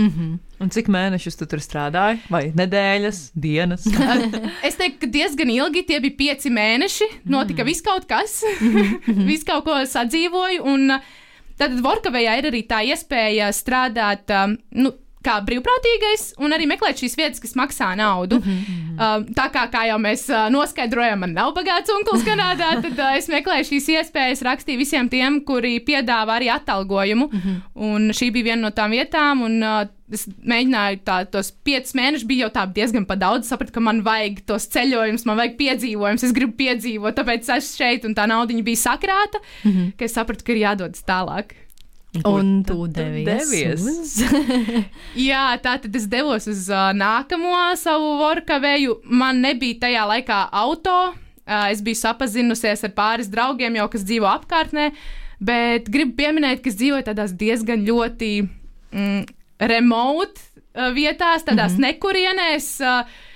Mhm. 0.02 0.40
Un 0.62 0.70
cik 0.70 0.92
mēnešus 0.94 1.40
tu 1.40 1.48
tur 1.50 1.62
strādāji? 1.62 2.20
Vai 2.30 2.44
nedēļas, 2.54 3.32
dienas? 3.34 3.88
Es 4.68 4.78
teiktu, 4.78 5.00
ka 5.02 5.10
diezgan 5.10 5.50
ilgi 5.50 5.82
tie 5.90 5.98
bija 6.04 6.18
pieci 6.20 6.52
mēneši. 6.54 7.08
Notika 7.34 7.66
viss 7.66 7.82
kaut 7.86 8.06
kas, 8.10 8.44
viss 9.32 9.48
kaut 9.48 9.66
ko 9.66 9.80
sadzīvoju. 9.90 10.62
Un 10.70 10.98
uh, 10.98 11.14
tad 11.58 11.80
Vorkavējā 11.82 12.38
ir 12.40 12.50
arī 12.52 12.66
tā 12.70 12.84
iespēja 12.94 13.50
strādāt. 13.58 14.30
Um, 14.30 14.60
nu, 14.78 14.94
Kā 15.22 15.36
brīvprātīgais, 15.46 16.32
un 16.42 16.50
arī 16.50 16.66
meklēt 16.66 16.98
šīs 16.98 17.14
vietas, 17.14 17.42
kas 17.44 17.52
maksā 17.54 17.92
naudu. 17.94 18.40
Mm 18.42 18.56
-hmm. 18.58 18.81
Uh, 19.02 19.24
tā 19.38 19.48
kā, 19.54 19.66
kā 19.74 19.86
jau 19.90 19.98
mēs 20.02 20.28
uh, 20.32 20.48
noskaidrojām, 20.54 21.24
man 21.26 21.34
nav 21.38 21.54
bagāts 21.58 21.92
onkls 21.94 22.26
Kanādā, 22.28 22.74
tad 22.86 23.00
uh, 23.00 23.16
es 23.18 23.30
meklēju 23.32 23.70
šīs 23.72 23.90
iespējas, 23.98 24.44
rakstīju 24.48 24.82
visiem 24.82 25.10
tiem, 25.12 25.42
kuri 25.48 25.80
piedāvā 25.86 26.40
arī 26.40 26.52
atalgojumu. 26.54 27.30
Mm 27.32 27.40
-hmm. 27.40 27.58
Un 27.74 28.12
šī 28.18 28.32
bija 28.32 28.52
viena 28.52 28.62
no 28.68 28.72
tām 28.72 28.94
vietām, 28.96 29.42
un 29.48 29.64
uh, 29.64 29.88
es 30.12 30.28
mēģināju 30.28 31.00
tā, 31.08 31.18
tos 31.32 31.52
piecus 31.66 31.96
mēnešus, 31.98 32.28
bija 32.28 32.46
jau 32.46 32.52
tā 32.58 32.66
diezgan 32.74 33.06
daudz. 33.06 33.48
sapratu, 33.48 33.74
ka 33.74 33.80
man 33.80 34.02
vajag 34.02 34.44
tos 34.46 34.68
ceļojumus, 34.68 35.26
man 35.26 35.38
vajag 35.38 35.58
piedzīvojumus, 35.58 36.24
es 36.24 36.36
gribu 36.36 36.54
piedzīvot, 36.58 37.16
tāpēc 37.16 37.42
es 37.42 37.50
esmu 37.50 37.78
šeit, 37.78 38.06
un 38.06 38.16
tā 38.16 38.28
naudiņa 38.28 38.64
bija 38.64 38.78
sakrāta, 38.78 39.40
mm 39.64 39.72
-hmm. 39.72 39.92
ka 39.98 40.06
es 40.06 40.14
sapratu, 40.14 40.44
ka 40.44 40.52
ir 40.52 40.58
jādodas 40.58 41.04
tālāk. 41.04 41.56
Un 42.28 42.64
tu 42.68 42.88
devies. 42.92 43.24
devies? 43.24 44.18
Jā, 45.30 45.46
tā 45.64 45.78
tad 45.80 45.96
es 45.96 46.10
devos 46.12 46.48
uz 46.52 46.66
uh, 46.68 46.92
nākamo 46.92 47.56
savu 47.80 48.18
vorkavēju. 48.20 48.98
Man 49.08 49.40
nebija 49.46 49.86
tajā 49.86 50.04
laikā 50.10 50.42
auto. 50.52 50.98
Uh, 51.42 51.70
es 51.72 51.80
biju 51.84 52.02
sapazinusies 52.02 52.84
ar 52.84 52.92
pāris 52.98 53.32
draugiem, 53.32 53.80
jau 53.80 53.88
kas 53.92 54.04
dzīvo 54.08 54.28
apkārtnē, 54.30 54.92
bet 55.42 55.88
gribu 55.92 56.14
pieminēt, 56.20 56.62
ka 56.62 56.70
es 56.70 56.78
dzīvoju 56.80 57.08
tādās 57.08 57.34
diezgan 57.36 57.88
ļoti 57.88 58.32
mm, 58.44 59.24
remote 59.72 60.36
uh, 60.38 60.92
vietās, 60.96 61.48
tādās 61.48 61.74
mm 61.74 61.80
-hmm. 61.80 61.88
nekurienēs. 61.88 62.70
Uh, 62.84 63.31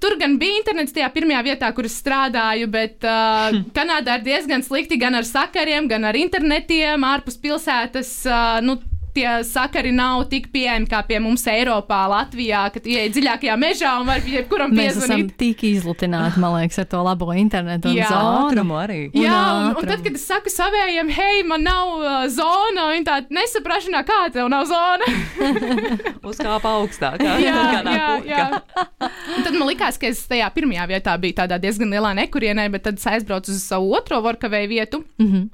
Tur 0.00 0.16
gan 0.20 0.38
bija 0.40 0.56
internets 0.56 0.94
tajā 0.96 1.10
pirmajā 1.12 1.40
vietā, 1.44 1.68
kur 1.76 1.84
es 1.84 1.98
strādāju, 2.00 2.70
bet 2.72 3.04
uh, 3.04 3.52
Kanādā 3.76 4.16
ir 4.16 4.24
diezgan 4.24 4.64
slikti 4.64 4.96
gan 5.00 5.18
ar 5.18 5.26
sakariem, 5.28 5.90
gan 5.90 6.08
ar 6.08 6.16
internetiem. 6.16 7.04
Ārpus 7.04 7.36
pilsētas 7.42 8.14
uh, 8.28 8.62
nu, 8.64 8.78
tie 9.14 9.28
sakari 9.44 9.92
nav 9.92 10.24
tik 10.30 10.48
pieejami 10.52 10.86
kā 10.90 11.00
pie 11.06 11.18
mums 11.20 11.44
Eiropā, 11.50 12.00
Latvijā, 12.10 12.62
kad 12.74 12.84
ieej 12.86 13.10
dziļākajā 13.14 13.56
mežā 13.60 13.92
un 14.00 14.06
var 14.08 14.20
jebkuram 14.24 14.70
Mēs 14.74 14.96
esam 14.96 15.16
piezvanīt. 15.20 15.36
tik 15.40 15.64
izlutināti, 15.70 16.38
man 16.42 16.56
liekas, 16.60 16.78
ar 16.78 16.88
to 16.92 17.02
labo 17.02 17.30
internetu 17.32 17.88
un 17.90 17.96
Jā. 17.98 18.08
zonu. 18.10 18.66
Arī. 18.80 19.00
Un 19.14 19.22
Jā, 19.24 19.38
un, 19.56 19.76
un 19.80 19.88
tad, 19.90 20.02
kad 20.04 20.14
es 20.14 20.26
saku 20.26 20.50
savējiem, 20.52 21.10
hei, 21.16 21.42
man 21.48 21.62
nav 21.66 21.94
uh, 21.98 22.26
zona, 22.30 22.88
viņi 22.94 23.06
tādi 23.08 23.34
nesaprašanā, 23.38 24.04
kā 24.06 24.20
tev 24.32 24.48
nav 24.52 24.66
zona. 24.70 25.08
Uzkāpa 26.30 26.74
augstāk. 26.78 27.18
kā 27.20 27.36
jā, 27.42 27.56
jā, 27.84 28.10
jā. 28.28 28.44
Un 29.36 29.44
tad 29.46 29.54
man 29.58 29.68
likās, 29.70 29.98
ka 30.00 30.10
es 30.10 30.22
tajā 30.30 30.48
pirmajā 30.54 30.86
vietā 30.90 31.16
biju 31.20 31.36
tādā 31.42 31.58
diezgan 31.62 31.90
lielā 31.92 32.12
nekurienē, 32.22 32.68
bet 32.72 32.84
tad 32.88 33.00
es 33.00 33.06
aizbraucu 33.10 33.52
uz 33.54 33.62
savu 33.64 33.92
otro 33.98 34.20
vorkavēju 34.24 34.68
vietu, 34.70 35.04
Mhm. 35.20 35.48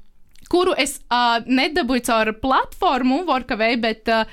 Kuru 0.51 0.75
es 0.77 0.99
uh, 1.07 1.39
nedabūju 1.45 2.05
caur 2.07 2.31
platformu 2.41 3.23
vorkavēju, 3.27 3.79
bet 3.83 4.11
uh, 4.13 4.23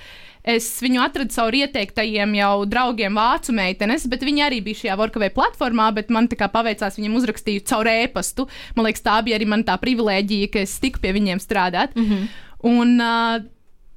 es 0.44 0.66
viņu 0.84 1.00
atradu 1.00 1.32
caur 1.32 1.56
ieteiktajiem 1.56 2.36
jau 2.36 2.52
draugiem 2.68 3.16
vācu 3.16 3.54
meitenes, 3.56 4.04
bet 4.12 4.26
viņi 4.26 4.44
arī 4.44 4.60
bija 4.64 4.82
šajā 4.82 4.98
vorkavēju 5.00 5.34
platformā, 5.38 5.88
bet 5.96 6.12
man 6.12 6.28
tā 6.28 6.38
kā 6.40 6.50
paveicās 6.52 7.00
viņiem 7.00 7.16
uzrakstīju 7.20 7.64
caur 7.70 7.88
ēpastu. 7.88 8.46
Man 8.76 8.88
liekas, 8.88 9.04
tā 9.06 9.16
bija 9.24 9.40
arī 9.40 9.48
man 9.48 9.64
tā 9.64 9.78
privilēģija, 9.80 10.52
ka 10.52 10.64
es 10.66 10.76
tiku 10.82 11.00
pie 11.00 11.14
viņiem 11.16 11.40
strādāt. 11.42 11.96
Mm 11.96 12.06
-hmm. 12.10 12.30
Un, 12.64 13.00
uh, 13.00 13.50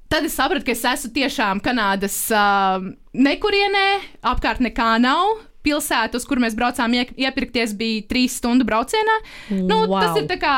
Tad 0.08 0.24
es 0.24 0.38
sapratu, 0.40 0.64
ka 0.64 0.72
es 0.72 0.86
esmu 0.88 1.12
tiešām 1.12 1.60
Kanādas 1.60 2.16
uh, 2.32 2.80
nekurienē, 3.12 4.00
apkārt 4.24 4.64
nekā 4.64 4.96
nav. 5.04 5.44
Pilsēta, 5.68 6.16
uz 6.16 6.24
kur 6.24 6.40
mēs 6.40 6.56
braucām 6.56 6.94
iepirkties, 6.96 7.74
bija 7.76 8.06
trīs 8.08 8.38
stundu 8.40 8.64
braucienā. 8.64 9.18
Nu, 9.50 9.82
Wow. 9.88 10.00
Tas 10.00 10.22
ir 10.22 10.30
tā 10.30 10.38
kā 10.40 10.54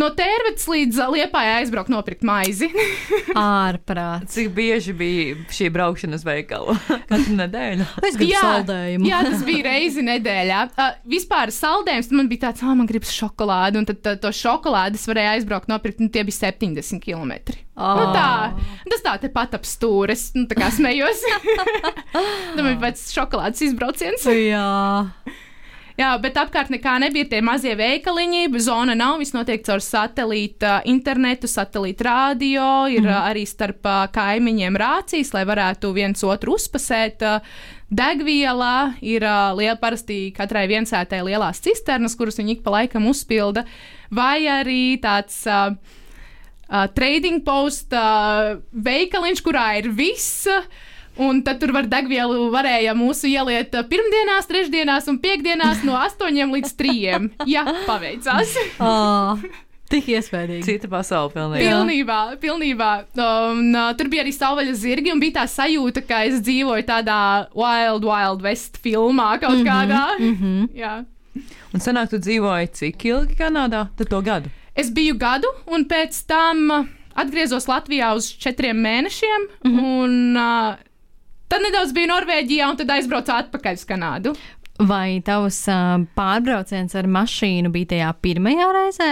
no 0.00 0.08
Tērvetes 0.16 0.64
līdz 0.70 1.00
Liepājai 1.12 1.58
aizbraukt 1.60 1.92
nopirkt 1.92 2.24
maizi. 2.26 2.68
Ārprāts. 3.38 4.32
Cik 4.34 4.52
bieži 4.56 4.94
bija 4.96 5.36
šī 5.52 5.68
braukšana 5.74 6.18
uz 6.18 6.24
veikalu? 6.26 6.76
Katru 7.10 7.36
nedēļu. 7.38 7.88
Es 8.08 8.18
gribu 8.18 8.38
saldējumu. 8.38 9.08
jā, 9.10 9.20
tas 9.28 9.44
bija 9.46 9.66
reizi 9.68 10.04
nedēļā. 10.06 10.62
Uh, 10.72 10.96
vispār 11.14 11.52
saldējums 11.54 12.12
man 12.16 12.30
bija 12.32 12.48
tāds, 12.48 12.64
ah, 12.64 12.74
man 12.78 12.88
gribas 12.90 13.12
šokolādi, 13.16 13.82
un 13.82 13.88
tad 13.88 14.12
uh, 14.14 14.18
to 14.22 14.32
šokolādes 14.36 15.04
varēja 15.10 15.36
aizbraukt 15.36 15.70
nopirkt, 15.72 16.00
un 16.02 16.12
tie 16.12 16.24
bija 16.28 16.40
70 16.48 17.02
km. 17.02 17.36
Oh. 17.72 17.96
Nu, 17.96 18.08
tā, 18.12 18.82
tas 18.92 19.04
tā 19.04 19.14
tepat 19.22 19.56
ap 19.56 19.64
stūres, 19.68 20.30
nu, 20.36 20.44
tā 20.50 20.58
kā 20.58 20.68
smējos. 20.72 21.24
Ir 22.62 22.76
pēc 22.82 23.06
šokolādes 23.14 23.64
izbrauciens. 23.68 24.26
Jā. 24.28 24.68
Jā, 25.98 26.14
bet 26.22 26.38
apkārt 26.40 26.70
nekā 26.72 26.94
nebija 27.02 27.28
tie 27.28 27.42
mazie 27.44 27.74
veikaliņi, 27.76 28.46
zona 28.64 28.94
nav, 28.96 29.18
viss 29.20 29.34
notiek 29.36 29.60
caur 29.66 29.82
satelīta 29.84 30.78
internetu, 30.88 31.50
satelīta 31.50 32.06
rādio, 32.08 32.68
ir 32.92 33.04
mm. 33.04 33.16
arī 33.28 33.44
starp 33.48 33.84
ā, 33.84 33.98
kaimiņiem 34.14 34.78
rācijas, 34.80 35.34
lai 35.36 35.44
varētu 35.48 35.92
viens 35.96 36.24
otru 36.24 36.56
uzpasēt. 36.56 37.24
Degviela 37.92 38.94
ir 39.04 39.26
liela, 39.58 39.76
parasti 39.80 40.30
katrai 40.32 40.64
viensētai 40.70 41.20
lielās 41.26 41.60
cisternas, 41.60 42.16
kuras 42.16 42.40
viņi 42.40 42.56
ik 42.56 42.62
pa 42.64 42.72
laikam 42.78 43.10
uzpilda, 43.10 43.66
vai 44.16 44.46
arī 44.48 44.96
tāds 45.02 45.42
uh, 45.44 45.74
uh, 46.72 46.86
trading 46.96 47.44
post 47.44 47.92
uh, 47.92 48.56
veikaliņš, 48.72 49.44
kurā 49.44 49.66
ir 49.82 49.92
viss. 49.92 50.48
Un 51.16 51.42
tad 51.44 51.58
tur 51.60 51.72
var 51.76 51.84
degvielu 51.86 52.46
varēja 52.52 52.94
mūsu 52.96 53.28
ieliet 53.28 53.74
uh, 53.74 53.82
pirmdienās, 53.84 54.46
trešdienās 54.48 55.08
un 55.12 55.18
piekdienās 55.20 55.82
no 55.84 55.92
8 55.98 56.54
līdz 56.54 56.72
3. 56.78 57.28
Ja 57.46 57.64
paveicās. 57.86 58.54
Oh, 58.80 59.36
tik 59.92 60.08
iespaidīgi. 60.08 60.64
Cita 60.64 60.88
pasaule. 60.88 61.58
Pilnībā, 61.60 62.18
pilnībā. 62.40 62.90
Un, 63.20 63.74
uh, 63.76 63.90
tur 63.98 64.08
bija 64.08 64.24
arī 64.24 64.32
savvaļas 64.32 64.78
zirgi, 64.80 65.12
un 65.12 65.20
bija 65.20 65.42
tā 65.42 65.44
sajūta, 65.52 66.00
ka 66.08 66.22
es 66.24 66.40
dzīvoju 66.40 66.86
tādā 66.88 67.18
Wild 67.52 68.06
Wild 68.08 68.40
West 68.46 68.80
filmā 68.82 69.34
kaut 69.42 69.58
Mhm, 69.60 69.66
kādā. 69.68 70.04
Mm 70.18 70.36
-hmm. 70.40 70.68
Jā. 70.74 71.04
Un 71.74 71.80
senāk 71.80 72.08
tu 72.10 72.16
dzīvoji 72.18 72.72
cik 72.72 73.04
ilgi 73.04 73.34
Kanādā? 73.36 73.86
Tad 73.96 74.08
to 74.08 74.20
gadu. 74.20 74.48
Es 74.74 74.90
biju 74.90 75.14
gadu, 75.18 75.48
un 75.66 75.84
pēc 75.84 76.26
tam 76.26 76.88
atgriezos 77.14 77.66
Latvijā 77.68 78.14
uz 78.16 78.30
četriem 78.38 78.76
mēnešiem. 78.76 79.40
Mm 79.64 79.70
-hmm. 79.70 79.84
un, 79.84 80.36
uh, 80.36 80.74
tad 81.52 81.64
nedaudz 81.66 81.92
biju 81.96 82.08
Norvēģijā, 82.08 82.70
un 82.72 82.78
tad 82.80 82.92
aizbraucu 82.94 83.34
atpakaļ 83.36 83.76
uz 83.76 83.84
Kanādu. 83.88 84.32
Vai 84.88 85.20
tavs 85.24 85.60
uh, 85.70 86.00
pārbrauciens 86.16 86.96
ar 86.98 87.08
mašīnu 87.12 87.70
bija 87.74 87.92
tajā 87.92 88.14
pirmajā 88.24 88.70
reizē? 88.78 89.10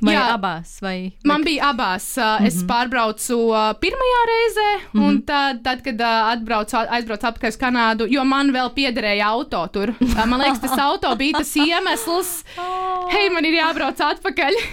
Vai 0.00 0.14
Jā. 0.14 0.22
abās? 0.34 0.78
Vai, 0.80 1.12
Man 1.28 1.44
bija 1.44 1.70
abās. 1.74 2.06
Uh, 2.16 2.40
es 2.46 2.54
mm 2.54 2.60
-hmm. 2.60 2.68
pārbraucu 2.70 3.36
uh, 3.50 3.72
pirmajā 3.80 4.20
reizē, 4.30 4.70
mm 4.76 5.00
-hmm. 5.00 5.08
un 5.08 5.22
tad, 5.22 5.62
tad 5.62 5.82
kad 5.82 6.00
uh, 6.00 6.30
atbraucu, 6.32 6.76
aizbraucu 6.76 7.26
atpakaļ 7.26 7.48
uz 7.48 7.58
Kanādu, 7.60 8.06
jo 8.08 8.24
man 8.24 8.52
vēl 8.52 8.70
piederēja 8.74 9.26
auto 9.26 9.66
tur. 9.66 9.92
Uh, 10.00 10.26
man 10.26 10.40
liekas, 10.40 10.60
tas 10.60 10.78
auto 10.78 11.16
bija 11.16 11.38
tas 11.38 11.56
iemesls, 11.56 12.44
hei, 13.14 13.28
man 13.30 13.44
ir 13.44 13.54
jābrauc 13.54 14.00
atpakaļ. 14.00 14.52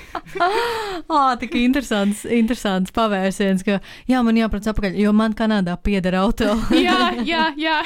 Ah, 1.10 1.36
tik 1.40 1.56
interesants, 1.56 2.26
interesants 2.26 2.92
pavērsiens, 2.92 3.64
ka 3.64 3.80
jā, 4.08 4.24
man 4.24 4.38
jāprot 4.38 4.68
atpakaļ, 4.68 4.96
jo 5.00 5.14
man 5.14 5.34
Kanādā 5.34 5.78
pieder 5.78 6.16
auto. 6.16 6.46
jā, 6.88 7.14
jā, 7.26 7.54
jā, 7.58 7.82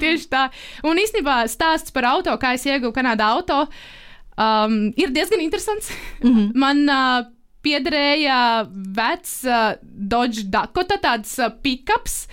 tieši 0.00 0.28
tā. 0.28 0.48
Un 0.84 0.98
īstenībā 0.98 1.44
stāsts 1.48 1.94
par 1.94 2.04
auto, 2.04 2.36
kā 2.38 2.54
es 2.54 2.66
ieguvu 2.66 2.92
Kanādā 2.92 3.30
auto, 3.34 3.66
um, 4.36 4.92
ir 4.96 5.14
diezgan 5.14 5.40
interesants. 5.40 5.90
Mm 6.22 6.34
-hmm. 6.34 6.50
Man 6.54 6.88
uh, 6.88 7.26
piederēja 7.64 8.66
vecs 8.68 9.38
uh, 9.48 9.74
Dodge 9.82 10.44
Dakota, 10.52 10.98
tāds 11.00 11.32
uh, 11.40 11.50
pikaps, 11.64 12.26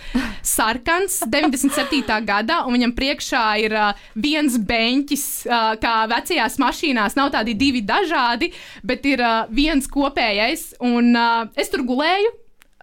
sarkans, 0.44 1.22
97. 1.34 2.04
gadā, 2.28 2.62
un 2.68 2.76
viņam 2.78 2.96
priekšā 2.98 3.46
ir 3.64 3.78
uh, 3.78 3.94
viens 4.16 4.58
beņķis, 4.58 5.26
uh, 5.48 5.72
kā 5.82 5.96
vecajās 6.12 6.60
mašīnās. 6.62 7.18
Nav 7.20 7.32
tādi 7.38 7.56
divi 7.60 7.82
dažādi, 7.82 8.52
bet 8.84 9.06
ir 9.06 9.24
uh, 9.24 9.48
viens 9.50 9.88
kopējais, 9.88 10.74
un 10.84 11.16
uh, 11.16 11.48
es 11.56 11.72
tur 11.72 11.86
gulēju. 11.88 12.38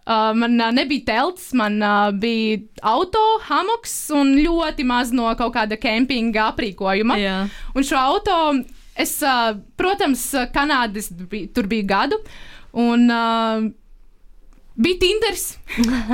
Uh, 0.09 0.33
man 0.33 0.55
uh, 0.57 0.71
nebija 0.73 1.05
telts, 1.05 1.51
man 1.53 1.83
uh, 1.85 2.09
bija 2.17 2.63
auto, 2.81 3.21
hamoks 3.45 4.07
un 4.17 4.39
ļoti 4.41 4.87
maz 4.89 5.13
no 5.13 5.29
kaut 5.37 5.53
kāda 5.53 5.77
kempinga 5.77 6.47
aprīkojuma. 6.55 7.19
Jā. 7.21 7.43
Un 7.77 7.85
šo 7.85 8.01
auto, 8.01 8.39
es, 8.99 9.17
protams, 9.81 10.29
Kanādas 10.55 11.13
bija, 11.31 11.51
tur 11.55 11.71
bija 11.71 11.87
gadu. 11.97 12.19
Un, 12.79 13.09
bija 14.79 14.99
Tinders. 15.01 15.59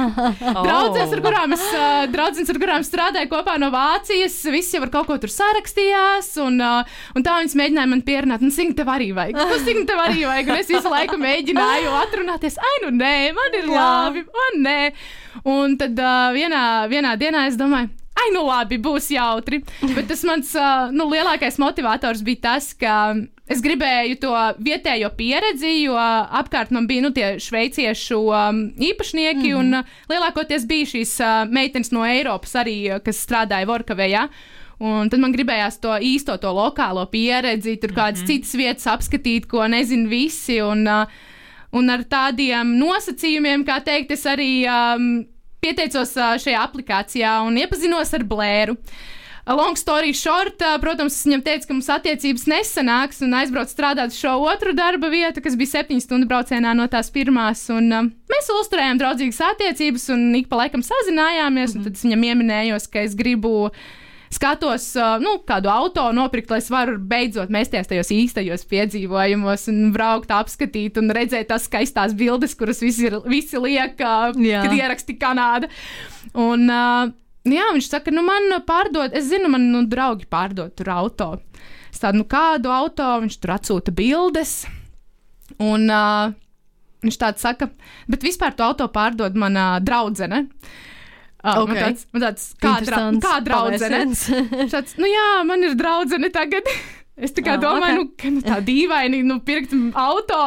Draudzes, 0.65 1.13
ar 1.13 1.21
kurām 1.25 1.53
es, 1.57 1.65
draudzenes, 2.13 2.51
ar 2.51 2.61
kurām 2.63 2.85
strādāju 2.87 3.29
kopā 3.33 3.57
no 3.61 3.69
Vācijas, 3.75 4.39
visi 4.53 4.79
jau 4.79 4.85
ar 4.87 4.93
kaut 4.95 5.09
ko 5.11 5.19
tur 5.21 5.33
sarakstījās, 5.33 6.31
un, 6.45 6.57
un 6.65 7.27
tā 7.27 7.37
viņas 7.43 7.57
mēģināja 7.61 7.91
man 7.93 8.05
pierunāt, 8.07 8.45
nu, 8.45 8.53
Signa, 8.55 8.77
tev 8.79 8.93
arī 8.95 9.11
vajag, 9.17 9.37
nu, 9.37 9.59
Signa, 9.67 9.85
tev 9.91 10.01
arī 10.07 10.25
vajag, 10.25 10.49
un 10.49 10.63
es 10.63 10.73
visu 10.73 10.95
laiku 10.95 11.21
mēģināju 11.21 11.93
atrunāties, 12.01 12.57
ai, 12.71 12.79
nu, 12.87 12.95
nē, 12.97 13.19
man 13.37 13.59
ir 13.61 13.69
labi, 13.69 14.25
man 14.41 14.65
nē. 14.65 14.81
Un 15.51 15.77
tad 15.77 15.99
uh, 16.01 16.31
vienā, 16.33 16.65
vienā 16.89 17.15
dienā 17.21 17.45
es 17.51 17.61
domāju, 17.61 17.93
ai, 18.15 18.31
nu 18.35 18.45
labi, 18.47 18.79
būs 18.81 19.11
jautri. 19.15 19.61
Bet 19.83 20.09
tas 20.11 20.25
mans 20.27 20.55
uh, 20.59 20.91
nu, 20.95 21.09
lielākais 21.13 21.59
motivators 21.63 22.23
bija 22.27 22.45
tas, 22.49 22.71
ka 22.79 23.15
es 23.51 23.61
gribēju 23.65 24.19
to 24.23 24.33
vietējo 24.65 25.11
pieredzi, 25.19 25.73
jo 25.85 25.99
apkārt 25.99 26.73
man 26.75 26.89
bija 26.91 27.05
nu, 27.05 27.13
tie 27.17 27.35
šveiciešu 27.43 28.21
um, 28.31 28.65
īpašnieki, 28.79 29.51
mm 29.51 29.55
-hmm. 29.55 29.61
un 29.61 29.75
uh, 29.83 29.95
lielākoties 30.13 30.67
bija 30.71 30.91
šīs 30.95 31.17
uh, 31.21 31.51
meitenes 31.51 31.93
no 31.93 32.07
Eiropas 32.07 32.55
arī, 32.55 33.01
kas 33.05 33.27
strādāja 33.27 33.69
Vorkavējā. 33.69 34.29
Un 34.85 35.09
tad 35.09 35.21
man 35.21 35.33
gribējās 35.33 35.79
to 35.81 35.93
īsto, 36.03 36.37
to 36.39 36.51
lokālo 36.51 37.07
pieredzi, 37.07 37.77
tur 37.77 37.93
kādas 37.93 38.21
mm 38.21 38.25
-hmm. 38.25 38.27
citas 38.27 38.55
vietas 38.55 38.87
apskatīt, 38.87 39.47
ko 39.47 39.69
nezinu 39.69 40.09
visi. 40.09 40.61
Un, 40.63 40.89
un 41.73 41.91
ar 41.91 42.03
tādiem 42.03 42.75
nosacījumiem, 42.79 43.65
kā 43.65 43.81
teikt, 43.85 44.11
es 44.11 44.27
arī 44.27 44.67
um, 44.67 45.27
pieteicos 45.65 46.15
uh, 46.19 46.37
šajā 46.41 46.63
aplikācijā 46.69 47.35
un 47.47 47.59
iepazinos 47.61 48.13
ar 48.17 48.25
Blēru. 48.29 48.77
Long 49.45 49.77
story 49.77 50.15
short, 50.17 50.63
uh, 50.65 50.79
protams, 50.81 51.19
es 51.19 51.27
viņam 51.27 51.43
teicu, 51.45 51.69
ka 51.69 51.75
mums 51.77 51.91
attiecības 51.93 52.47
nesanāks, 52.49 53.21
un 53.25 53.35
aizbraucu 53.37 53.75
strādāt 53.75 54.15
uz 54.15 54.21
šo 54.21 54.39
otru 54.49 54.73
darba 54.77 55.11
vietu, 55.13 55.43
kas 55.45 55.59
bija 55.61 55.75
septiņu 55.75 56.05
stundu 56.05 56.29
braucienā 56.31 56.73
no 56.77 56.87
tās 56.89 57.13
pirmās. 57.13 57.67
Un, 57.75 57.91
uh, 57.93 58.09
mēs 58.33 58.49
uzturējām 58.61 59.03
draudzīgas 59.03 59.43
attiecības, 59.51 60.09
un 60.17 60.31
ik 60.41 60.49
pa 60.49 60.63
laikam 60.63 60.85
sazinājāmies, 60.85 61.75
mm 61.75 61.77
-hmm. 61.77 61.85
un 61.85 61.85
tad 61.85 62.01
es 62.01 62.07
viņam 62.09 62.25
pieminējos, 62.29 62.89
ka 62.89 63.05
es 63.05 63.17
gribu 63.21 63.71
skatos, 64.35 64.87
nu, 65.23 65.37
kādu 65.47 65.71
auto 65.73 66.05
nopirkt, 66.15 66.51
lai 66.53 66.61
es 66.63 66.71
varu 66.73 66.97
beidzot 66.99 67.53
mēsties 67.55 67.89
tajos 67.91 68.11
īstajos 68.15 68.67
piedzīvojumos 68.71 69.67
un 69.73 69.81
braukt, 69.95 70.33
apskatīt 70.35 70.99
un 71.01 71.13
redzēt 71.15 71.49
tās 71.51 71.69
skaistās 71.69 72.17
bildes, 72.19 72.57
kuras 72.59 72.83
visi, 72.85 73.09
ir, 73.09 73.19
visi 73.31 73.61
liek, 73.61 73.99
uh, 74.01 74.33
kad 74.35 74.77
ieraksti 74.77 75.17
Kanāda. 75.21 75.71
Un, 76.35 76.67
uh, 76.69 77.11
jā, 77.49 77.67
viņš 77.77 77.91
saka, 77.91 78.15
nu, 78.15 78.25
man 78.27 78.59
pārdod, 78.67 79.15
es 79.17 79.29
zinu, 79.31 79.51
man 79.53 79.69
nu, 79.73 79.85
draugi 79.91 80.29
pārdod 80.31 80.75
tur 80.79 80.93
auto. 80.95 81.31
Es 81.93 82.03
tādu, 82.03 82.23
nu, 82.23 82.29
kādu 82.31 82.73
auto, 82.75 83.11
viņš 83.25 83.39
tur 83.43 83.55
atsūta 83.55 83.95
bildes. 83.95 84.65
Un 85.63 85.87
uh, 85.93 86.33
viņš 87.05 87.21
tāds 87.21 87.45
saka, 87.45 87.71
bet 88.11 88.27
vispār 88.27 88.57
to 88.57 88.67
auto 88.67 88.89
pārdod 88.91 89.39
mana 89.39 89.77
draudzene. 89.85 90.47
Uh, 90.49 90.83
okay. 91.45 91.69
Man 91.69 91.81
tāds, 91.83 92.05
man 92.15 92.23
tāds 92.25 92.51
kā, 92.63 92.75
dra 92.87 93.01
kā 93.21 93.39
draudzene. 93.45 94.05
Šāds, 94.73 94.97
nu 95.03 95.09
jā, 95.11 95.31
man 95.49 95.67
ir 95.67 95.79
draudzene 95.79 96.33
tagad. 96.35 96.69
Es 97.15 97.31
tā 97.31 97.45
kā 97.47 97.53
oh, 97.55 97.61
domāju, 97.63 98.09
okay. 98.09 98.31
nu, 98.35 98.41
ka 98.43 98.51
nu, 98.51 98.57
tā 98.57 98.57
dīvaini, 98.67 99.21
nu, 99.23 99.37
pirkt 99.47 99.71
auto, 99.95 100.39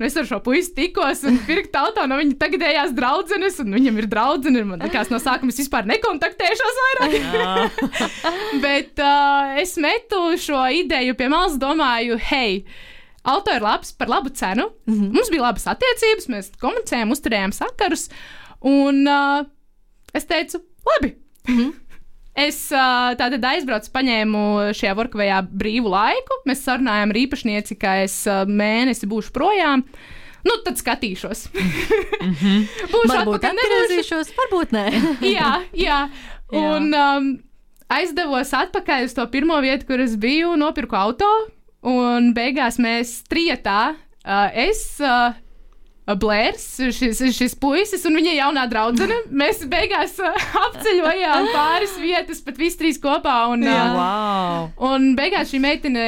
nu, 0.00 0.06
es 0.08 0.16
ar 0.18 0.26
šo 0.26 0.40
puisi 0.42 0.72
tikos 0.74 1.22
un 1.28 1.38
pirkt 1.46 1.76
auto 1.78 2.02
no 2.10 2.18
viņa 2.18 2.34
tagadējās 2.40 2.96
draudzenes, 2.96 3.60
un 3.62 3.70
viņam 3.76 4.00
ir 4.02 4.08
draudzene, 4.10 4.64
un 4.64 4.72
man 4.72 4.82
likās 4.82 5.12
no 5.12 5.20
sākuma 5.22 5.54
es 5.54 5.60
vispār 5.62 5.86
nekontaktēšos 5.86 6.82
vairāk. 6.82 7.78
Bet 8.64 8.98
uh, 8.98 9.54
es 9.62 9.76
metu 9.78 10.24
šo 10.42 10.64
ideju 10.80 11.14
pie 11.14 11.30
malas, 11.30 11.60
domāju, 11.62 12.18
hei, 12.32 12.64
auto 13.22 13.54
ir 13.54 13.62
labs 13.62 13.94
par 13.94 14.10
labu 14.10 14.34
cenu, 14.34 14.72
mm 14.82 14.94
-hmm. 14.98 15.14
mums 15.14 15.30
bija 15.30 15.46
labas 15.46 15.70
attiecības, 15.70 16.26
mēs 16.34 16.50
komunicējām, 16.58 17.14
uzturējām 17.14 17.54
sakarus, 17.54 18.08
un 18.66 19.06
uh, 19.06 19.46
es 20.16 20.28
teicu, 20.28 20.62
labi. 20.86 21.16
Mm 21.48 21.58
-hmm. 21.58 21.72
Es 22.36 22.68
tātad 22.68 23.44
aizbraucu, 23.48 23.88
paņēmu 23.94 24.72
šajā 24.76 24.92
workavējā 24.98 25.38
brīvu 25.48 25.88
laiku. 25.88 26.36
Mēs 26.44 26.66
sarunājām 26.66 27.10
ar 27.10 27.16
īpašnieci, 27.16 27.78
ka 27.80 27.94
es 28.02 28.26
mēnesi 28.46 29.08
būšu 29.08 29.32
projām. 29.32 29.84
Nu, 30.44 30.52
tad 30.64 30.76
skatīšos. 30.76 31.48
mm 31.54 32.34
-hmm. 32.34 32.66
Būšu 32.92 33.08
varbūt 33.08 33.44
atgriezīšos, 33.44 34.34
varbūt 34.36 34.72
nē. 34.72 34.86
jā, 35.38 35.62
jā. 35.72 36.08
Un. 36.52 36.94
Um, 36.94 37.46
aizdevos 37.92 38.52
atpakaļ 38.56 39.06
uz 39.06 39.14
to 39.16 39.26
pirmo 39.30 39.58
vietu, 39.64 39.86
kur 39.90 40.02
es 40.02 40.16
biju, 40.20 40.56
nopirku 40.58 40.98
auto. 40.98 41.28
Un 41.86 42.32
beigās 42.34 42.80
mēs 42.82 43.20
trietā, 43.30 43.94
uh, 43.94 44.48
es, 44.58 44.98
uh, 44.98 45.36
Blērs, 46.14 46.64
šis, 46.94 47.18
šis 47.34 47.56
puisis 47.58 48.04
un 48.06 48.14
viņa 48.14 48.36
jaunā 48.36 48.66
draudzene. 48.70 49.24
Mēs 49.26 49.64
beigās 49.66 50.14
uh, 50.22 50.36
apceļojām 50.68 51.48
pāris 51.50 51.96
vietas, 51.98 52.42
pat 52.46 52.60
visi 52.60 52.78
trīs 52.78 53.00
kopā. 53.02 53.40
Un, 53.50 53.64
Jā, 53.66 53.80
uh, 53.88 53.96
wow. 53.98 54.68
un 54.92 55.16
beigās 55.18 55.50
šī 55.50 55.62
meitene. 55.64 56.06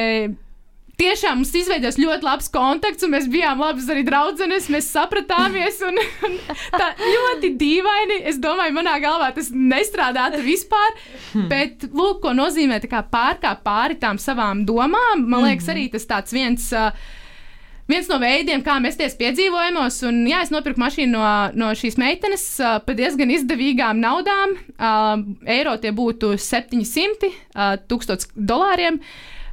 Tiešām 0.99 1.37
mums 1.39 1.53
izveidojās 1.55 1.95
ļoti 1.95 2.27
labs 2.27 2.49
kontakts, 2.51 3.05
un 3.07 3.13
mēs 3.13 3.29
bijām 3.31 3.61
labas 3.63 3.85
arī 3.91 4.01
draudzenes. 4.07 4.67
Mēs 4.71 4.89
sapratāmies, 4.91 5.77
un, 5.87 5.99
un 6.27 6.39
tā 6.75 6.89
ļoti 6.99 7.53
dīvaini. 7.59 8.23
Es 8.31 8.39
domāju, 8.39 8.75
manā 8.79 8.97
galvā 9.03 9.33
tas 9.35 9.51
nestrādātu 9.51 10.43
vispār. 10.47 10.95
Hmm. 11.33 11.47
Bet, 11.51 11.87
lūk, 11.91 12.23
ko 12.23 12.35
nozīmē 12.39 12.79
pārkāpt 12.87 13.63
pāri 13.67 13.99
tām 13.99 14.19
savām 14.19 14.63
domām. 14.67 15.27
Man 15.27 15.47
liekas, 15.47 15.67
mhm. 15.67 15.75
arī 15.75 15.89
tas 15.95 16.07
tāds 16.07 16.35
viens. 16.35 16.71
Uh, 16.71 17.17
viens 17.89 18.09
no 18.11 18.19
veidiem, 18.21 18.63
kā 18.65 18.77
mesties 18.83 19.17
piedzīvojumos. 19.19 19.97
Un, 20.09 20.21
jā, 20.29 20.43
es 20.45 20.53
nopirku 20.53 20.81
mašīnu 20.81 21.15
no, 21.15 21.25
no 21.57 21.71
šīs 21.77 21.97
meitenes 22.01 22.45
uh, 22.61 22.77
par 22.85 22.97
diezgan 22.99 23.33
izdevīgām 23.33 23.99
naudām. 24.03 24.55
Uh, 24.77 25.25
eiro 25.49 25.75
tie 25.81 25.93
būtu 25.95 26.35
700, 26.39 27.33
uh, 27.55 27.75
1000 27.89 28.31
dolāriem. 28.37 29.01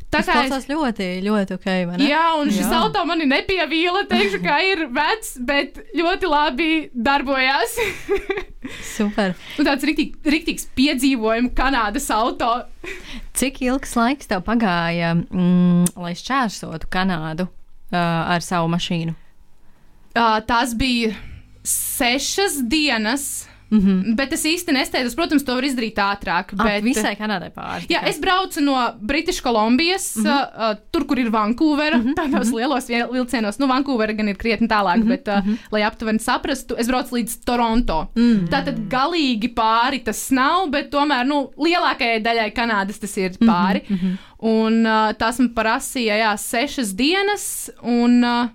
Tā 0.07 0.21
kā 0.23 0.37
tas 0.47 0.63
es... 0.63 0.69
ļoti, 0.71 1.07
ļoti 1.25 1.57
ok. 1.57 1.67
Jā, 2.07 2.27
un 2.39 2.51
šis 2.55 2.69
Jā. 2.69 2.83
auto 2.85 3.03
mani 3.09 3.27
nepievīla. 3.29 4.05
Teikšu, 4.11 4.39
ka 4.45 4.61
ir 4.63 4.85
vecs, 4.95 5.35
bet 5.49 5.81
ļoti 5.99 6.31
labi 6.31 6.69
darbojās. 6.95 7.75
Super. 8.97 9.35
Un 9.59 9.69
tāds 9.69 9.87
riktīg, 9.87 10.15
riktīgs 10.27 10.71
piedzīvojums 10.79 11.55
Kanādas 11.59 12.07
auto. 12.15 12.53
Cik 13.37 13.61
ilgs 13.67 13.99
laiks 13.99 14.31
tev 14.31 14.47
pagāja, 14.47 15.17
mm, 15.19 15.97
lai 15.99 16.15
šķērsotu 16.19 16.91
Kanādu? 16.93 17.51
Uh, 17.93 17.99
ar 18.35 18.45
savu 18.45 18.71
mašīnu? 18.73 19.15
Uh, 20.17 20.39
tās 20.49 20.73
bija 20.79 21.15
sešas 21.67 22.61
dienas. 22.71 23.47
Mm 23.71 23.81
-hmm. 23.81 24.15
Bet 24.17 24.33
es 24.33 24.45
īsti 24.45 24.73
nesteidzos, 24.73 25.15
protams, 25.15 25.45
to 25.45 25.55
var 25.55 25.65
izdarīt 25.65 25.99
ātrāk. 25.99 26.55
Bet... 26.57 26.85
Visai 26.85 27.17
Kanādai 27.17 27.51
pāri. 27.51 27.87
Jā, 27.91 28.05
es 28.07 28.21
braucu 28.21 28.61
no 28.61 28.77
British 29.01 29.43
Kolumbijas, 29.43 30.17
mm 30.17 30.25
-hmm. 30.25 30.71
uh, 30.71 30.77
tur, 30.91 31.07
kur 31.07 31.19
ir 31.19 31.31
Vankūvera, 31.31 31.97
mm 31.97 32.03
-hmm. 32.03 32.15
tādos 32.15 32.47
mm 32.47 32.53
-hmm. 32.53 32.57
lielos 32.57 33.13
vilcienos. 33.13 33.59
Nu, 33.59 33.67
Vankūvera 33.67 34.17
gan 34.17 34.29
ir 34.29 34.37
krietni 34.37 34.69
tālāk, 34.69 34.97
mm 34.97 35.03
-hmm. 35.03 35.09
bet, 35.09 35.29
uh, 35.29 35.35
mm 35.35 35.53
-hmm. 35.53 35.59
lai 35.73 35.83
aptuveni 35.83 36.19
saprastu, 36.19 36.75
es 36.79 36.87
braucu 36.87 37.17
līdz 37.17 37.45
Toronto. 37.45 38.09
Mm 38.15 38.23
-hmm. 38.23 38.49
Tātad 38.49 38.89
galīgi 38.89 39.55
pāri 39.55 40.05
tas 40.05 40.31
nav, 40.31 40.71
bet 40.71 40.91
tomēr, 40.91 41.25
nu, 41.27 41.51
lielākajai 41.57 42.23
daļai 42.23 42.53
Kanādas 42.53 42.99
tas 43.01 43.17
ir 43.17 43.31
pāri. 43.31 43.83
Mm 43.89 43.97
-hmm. 43.97 44.17
Un 44.39 44.87
uh, 44.87 45.13
tas 45.19 45.39
man 45.39 45.55
prasīja, 45.55 46.17
jā, 46.19 46.37
sešas 46.37 46.95
dienas. 46.97 47.71
Un, 47.83 48.25
uh, 48.25 48.49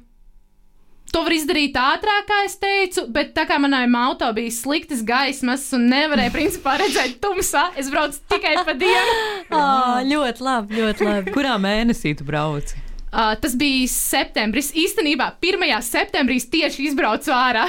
To 1.12 1.26
var 1.26 1.34
izdarīt 1.36 1.76
ātrāk, 1.76 2.24
kā 2.30 2.38
es 2.48 2.54
teicu, 2.62 3.04
bet 3.12 3.34
tā 3.36 3.44
kā 3.50 3.58
manai 3.60 3.84
auto 4.00 4.30
bija 4.36 4.54
sliktas 4.56 5.02
gaismas 5.04 5.66
un 5.76 5.90
nevarēja 5.92 6.32
principā 6.32 6.78
redzēt 6.80 7.18
tumsā, 7.24 7.66
es 7.76 7.90
braucu 7.92 8.22
tikai 8.32 8.54
pa 8.64 8.72
dienu. 8.72 9.18
oh, 9.52 10.00
ļoti 10.14 10.46
labi, 10.48 10.80
ļoti 10.80 11.10
labi. 11.10 11.36
Kurā 11.36 11.58
mēnesī 11.60 12.16
tu 12.16 12.28
brauci? 12.28 12.80
Uh, 13.12 13.34
tas 13.44 13.58
bija 13.60 13.90
septembris. 13.92 14.72
Īstenībā 14.72 15.34
1. 15.44 15.68
septembrī 15.84 16.40
tieši 16.54 16.88
izbraucu 16.88 17.36
ārā. 17.36 17.66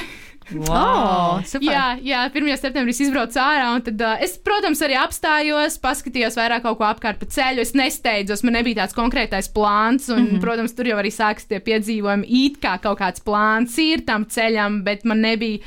Wow, 0.51 1.39
oh, 1.39 1.45
super. 1.47 1.71
jā, 1.71 1.85
jā, 2.03 2.23
1. 2.33 2.49
septembrī 2.59 2.93
izbraucu 2.93 3.39
ārā, 3.41 3.69
un 3.77 3.85
tad 3.87 4.01
uh, 4.03 4.17
es, 4.25 4.35
protams, 4.43 4.83
arī 4.85 4.97
apstājos, 4.99 5.79
paskatījos 5.83 6.37
vairāk 6.39 6.65
kaut 6.67 6.81
ko 6.81 6.89
apkārt 6.89 7.21
pa 7.21 7.29
ceļu. 7.31 7.63
Es 7.63 7.75
nesteidzos, 7.79 8.43
man 8.43 8.59
nebija 8.59 8.83
tāds 8.83 8.97
konkrētais 8.97 9.49
plāns, 9.55 10.11
un, 10.11 10.19
mm 10.19 10.29
-hmm. 10.29 10.43
protams, 10.43 10.75
tur 10.75 10.91
jau 10.91 10.99
arī 10.99 11.13
sākas 11.15 11.47
tie 11.47 11.61
piedzīvojumi. 11.61 12.27
It 12.29 12.61
kā 12.61 12.79
kaut 12.83 12.99
kāds 12.99 13.23
plāns 13.25 13.79
ir 13.79 14.05
tam 14.07 14.25
ceļam, 14.25 14.83
bet 14.85 15.05
man 15.05 15.21
nebija 15.21 15.63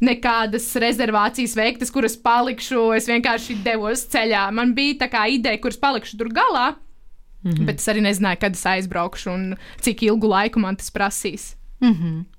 nekādas 0.00 0.68
rezervācijas 0.76 1.56
veiktas, 1.56 1.90
kuras 1.90 2.16
palikšu. 2.16 2.92
Es 2.96 3.08
vienkārši 3.08 3.62
devos 3.64 4.06
ceļā. 4.12 4.50
Man 4.52 4.74
bija 4.74 5.06
tā 5.06 5.10
kā 5.12 5.26
ideja, 5.32 5.60
kuras 5.62 5.78
palikšu 5.80 6.18
tur 6.18 6.28
galā, 6.28 6.74
mm 7.42 7.50
-hmm. 7.52 7.66
bet 7.66 7.80
es 7.80 7.88
arī 7.88 8.00
nezināju, 8.00 8.40
kad 8.40 8.52
es 8.52 8.66
aizbraukšu 8.66 9.30
un 9.30 9.56
cik 9.80 10.02
ilgu 10.02 10.28
laiku 10.28 10.58
man 10.58 10.76
tas 10.76 10.90
prasīs. 10.90 11.56
Mm 11.80 11.92
-hmm. 11.92 12.35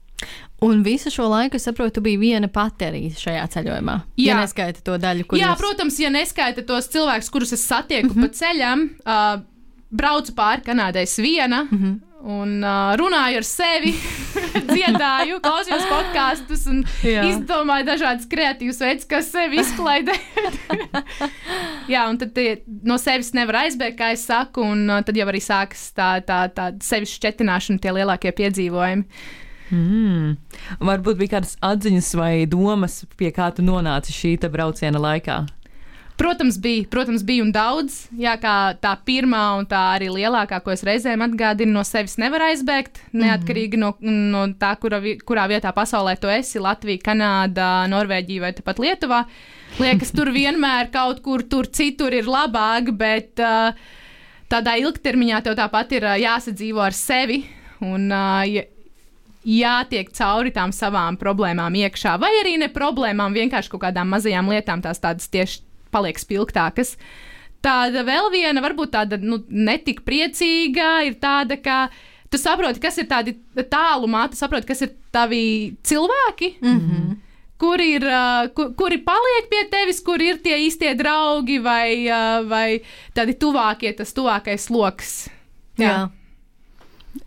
Un 0.65 0.81
visu 0.81 1.11
šo 1.13 1.27
laiku, 1.29 1.59
es 1.59 1.67
saprotu, 1.67 2.01
bija 2.01 2.19
viena 2.19 2.47
pati 2.49 2.87
arī 2.87 3.03
šajā 3.13 3.43
ceļojumā. 3.53 3.99
Jā, 4.17 4.31
ja 4.31 4.39
neskaita 4.39 4.81
to 4.85 4.97
daļu, 4.97 5.27
kurus. 5.27 5.43
Jā, 5.43 5.51
protams, 5.59 5.99
ja 6.01 6.09
neskaita 6.13 6.65
tos 6.65 6.89
cilvēkus, 6.93 7.29
kurus 7.33 7.53
es 7.53 7.67
satieku 7.67 8.09
mm 8.09 8.15
-hmm. 8.15 8.25
pa 8.25 8.39
ceļam, 8.39 8.89
uh, 9.05 9.45
braucu 9.89 10.33
pāri 10.33 10.65
Kanādai 10.65 11.05
viena. 11.21 11.63
Mm 11.63 11.77
-hmm. 11.77 11.99
Un 12.27 12.63
uh, 12.63 12.97
runāju 12.97 13.37
ar 13.37 13.43
sevi. 13.43 13.93
dziedāju, 14.71 15.39
klausījos 15.43 15.85
podkāstus 15.89 16.65
un 16.71 16.83
Jā. 17.05 17.25
izdomāju 17.29 17.87
dažādas 17.87 18.27
kreatīvas 18.29 18.81
veidus, 18.83 19.07
kā 19.09 19.21
sevi 19.25 19.61
izklaidēt. 19.61 20.59
Jā, 21.93 22.09
un 22.09 22.19
tad 22.21 22.33
tie, 22.37 22.61
no 22.83 22.97
sevis 23.01 23.33
nevar 23.37 23.63
aizbēgt, 23.65 23.97
kā 23.99 24.11
es 24.15 24.25
saku, 24.27 24.61
un 24.61 24.89
uh, 24.89 25.01
tad 25.07 25.17
jau 25.19 25.27
arī 25.27 25.41
sākas 25.43 25.89
tā, 25.97 26.17
tā, 26.27 26.45
tā 26.53 26.71
sevis 26.83 27.15
šķetināšana, 27.17 27.81
tie 27.83 27.95
lielākie 27.99 28.33
piedzīvojumi. 28.37 29.05
Mm. 29.71 30.37
Varbūt 30.79 31.19
bija 31.19 31.37
kādas 31.37 31.57
atziņas 31.63 32.13
vai 32.19 32.33
domas, 32.49 33.01
pie 33.19 33.33
kā 33.35 33.49
tu 33.55 33.65
nonāci 33.65 34.15
šī 34.15 34.37
brauciena 34.51 35.01
laikā. 35.01 35.43
Protams, 36.17 36.57
bija, 36.57 36.83
protams, 36.89 37.21
bija 37.21 37.43
un 37.45 37.51
daudz. 37.53 38.07
Jā, 38.17 38.31
kā 38.41 38.73
tā 38.81 38.95
pirmā 39.05 39.41
un 39.59 39.67
tā 39.69 39.77
arī 39.93 40.07
lielākā, 40.09 40.57
ko 40.65 40.71
es 40.73 40.81
reizēm 40.87 41.21
atgādinu, 41.21 41.75
no 41.75 41.83
sevis 41.85 42.15
nevar 42.17 42.47
aizbēgt. 42.47 43.03
Neatkarīgi 43.13 43.77
no, 43.77 43.91
no 44.01 44.47
tā, 44.57 44.71
kura, 44.81 44.97
kurā 45.29 45.43
vietā 45.51 45.69
pasaulē 45.77 46.15
tu 46.17 46.31
esi- 46.33 46.57
Latvija, 46.65 47.03
Kanāda, 47.05 47.85
Norvēģija 47.93 48.45
vai 48.47 48.51
pat 48.65 48.81
Lietuvā. 48.81 49.27
Liekas, 49.77 50.09
tur 50.17 50.33
vienmēr 50.33 50.89
kaut 50.89 51.21
kur 51.21 51.43
tur 51.45 51.69
citur 51.69 52.15
ir 52.17 52.25
labāk, 52.25 52.89
bet 52.97 53.37
uh, 53.37 53.77
tādā 54.49 54.73
ilgtermiņā 54.81 55.43
tev 55.45 55.59
tāpat 55.61 55.93
ir 55.99 56.07
uh, 56.07 56.17
jāsadzīvo 56.17 56.81
ar 56.81 56.97
sevi. 56.97 57.43
Un, 57.85 58.09
uh, 58.09 58.65
jātiek 59.47 60.09
cauri 60.15 60.51
tām 60.55 60.73
savām 60.75 61.17
problēmām 61.19 61.75
iekšā, 61.79 62.17
vai 62.19 62.33
arī 62.41 62.57
ne 62.59 62.67
problēmām, 62.73 63.35
vienkārši 63.37 63.71
kaut 63.71 63.85
kādām 63.85 64.11
mazajām 64.11 64.51
lietām, 64.51 64.83
tās 64.83 64.99
tādas 65.03 65.29
tieši 65.31 65.63
paliek 65.93 66.19
spilgtākas. 66.19 66.97
Tāda 67.63 68.03
vēl 68.05 68.29
viena, 68.33 68.61
varbūt 68.63 68.93
tāda 68.93 69.19
nu, 69.21 69.39
netik 69.49 70.03
priecīga, 70.07 71.07
ir 71.07 71.17
tāda, 71.21 71.57
ka 71.63 71.87
tu 72.29 72.39
saproti, 72.39 72.81
kas 72.83 72.99
ir 73.01 73.07
tādi 73.09 73.37
tālumā, 73.71 74.27
tu 74.31 74.39
saproti, 74.39 74.67
kas 74.67 74.83
ir 74.85 74.93
tavi 75.15 75.77
cilvēki. 75.83 76.57
Mm 76.61 76.79
-hmm. 76.79 77.15
Kur 77.57 77.81
ir, 77.81 78.03
kur, 78.53 78.75
kuri 78.77 78.97
paliek 79.01 79.49
pie 79.49 79.63
tevis, 79.71 79.99
kur 80.05 80.21
ir 80.21 80.37
tie 80.37 80.59
īstie 80.67 80.93
draugi 80.93 81.57
vai, 81.59 82.05
vai 82.45 82.81
tādi 83.15 83.33
tuvākie, 83.33 83.95
tas 83.97 84.13
tuvākais 84.13 84.69
lokus. 84.69 85.29
Jā. 85.77 85.89
Jā. 85.89 86.09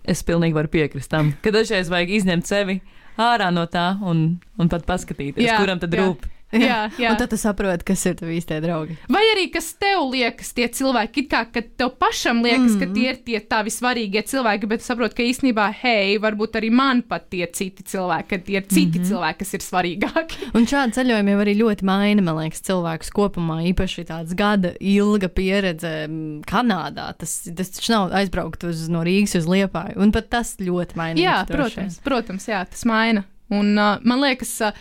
Es 0.05 0.23
pilnīgi 0.27 0.57
varu 0.57 0.71
piekrist 0.73 1.11
tam, 1.13 1.33
ka 1.43 1.53
dažreiz 1.55 1.91
vajag 1.93 2.13
izņemt 2.21 2.47
sevi 2.49 2.81
ārā 3.21 3.51
no 3.55 3.67
tā 3.71 3.93
un, 4.07 4.41
un 4.59 4.71
pat 4.73 4.87
paskatīties, 4.89 5.45
Jā, 5.45 5.59
kuram 5.61 5.81
tad 5.83 5.95
jā. 5.95 6.07
rūp. 6.07 6.27
Jā, 6.51 6.79
jā. 6.99 7.13
Un 7.13 7.19
tad 7.21 7.31
tu 7.31 7.39
saproti, 7.39 7.85
kas 7.87 8.03
ir 8.09 8.17
tavi 8.19 8.35
īstie 8.41 8.57
draugi. 8.63 8.97
Vai 9.13 9.23
arī 9.35 9.47
kas 9.55 9.69
tev 9.79 10.03
liekas, 10.11 10.51
tie 10.57 10.67
cilvēki, 10.75 11.23
it 11.23 11.31
kā 11.31 11.45
tev 11.55 11.93
pašam 12.01 12.43
liekas, 12.43 12.75
mm. 12.75 12.81
ka 12.81 12.89
tie 12.97 13.07
ir 13.13 13.21
tie 13.27 13.41
tavi 13.53 13.71
svarīgie 13.71 14.23
cilvēki, 14.27 14.71
bet 14.71 14.85
saproti, 14.85 15.17
ka 15.21 15.27
īstenībā, 15.29 15.69
hei, 15.83 16.19
varbūt 16.23 16.59
arī 16.59 16.73
man 16.75 17.05
pat 17.07 17.29
tie 17.31 17.47
citi 17.55 17.87
cilvēki, 17.87 18.29
ka 18.33 18.41
tie 18.49 18.59
ir 18.59 18.67
citi 18.67 18.99
mm 18.99 19.05
-hmm. 19.05 19.09
cilvēki, 19.13 19.39
kas 19.45 19.55
ir 19.55 19.65
svarīgāki. 19.67 20.41
Un 20.59 20.67
šādi 20.67 20.99
ceļojumi 20.99 21.35
jau 21.35 21.41
arī 21.47 21.57
ļoti 21.63 21.87
maina, 21.87 22.27
man 22.27 22.43
liekas, 22.43 22.67
cilvēkus 22.67 23.15
kopumā. 23.15 23.61
Īpaši 23.71 24.07
tāds 24.11 24.35
gada 24.35 24.75
ilga 24.81 25.29
pieredze 25.29 26.07
mm, 26.09 26.43
Kanādā. 26.51 27.13
Tas, 27.19 27.47
tas 27.57 27.71
taču 27.71 27.93
nav 27.93 28.13
aizbraukt 28.13 28.65
uz, 28.65 28.89
no 28.89 29.05
Rīgas 29.07 29.39
uz 29.39 29.47
Liepāju. 29.47 30.01
Un 30.03 30.11
pat 30.13 30.31
tas 30.31 30.57
ļoti 30.59 30.97
maina. 30.97 31.21
jā, 31.21 31.45
protams, 31.47 32.01
protams, 32.03 32.49
jā, 32.49 32.65
tas 32.67 32.85
maina. 32.85 33.25
Un 33.51 33.79
uh, 33.79 33.99
man 34.07 34.21
liekas, 34.23 34.61
uh, 34.63 34.73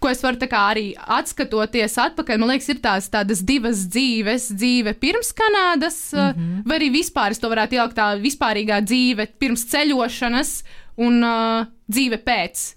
ko 0.00 0.08
es 0.08 0.22
varu 0.24 0.48
arī 0.56 0.86
atskatoties 0.96 1.98
atpakaļ, 2.00 2.40
man 2.40 2.54
liekas, 2.54 2.70
ir 2.72 2.80
tās 2.80 3.08
tādas 3.12 3.42
divas 3.44 3.84
dzīves, 3.92 4.48
dzīve 4.56 4.94
pirms 5.00 5.32
Kanādas, 5.36 5.98
mm 6.14 6.32
-hmm. 6.32 6.62
vai 6.64 6.78
arī 6.78 6.90
vispār 6.94 7.30
es 7.30 7.38
to 7.38 7.48
varētu 7.48 7.76
ielikt 7.76 7.96
tā 7.96 8.08
vispārīgā 8.20 8.80
dzīve 8.80 9.26
pirms 9.38 9.66
ceļošanas 9.68 10.64
un 10.96 11.22
uh, 11.24 11.66
dzīve 11.88 12.16
pēc. 12.24 12.74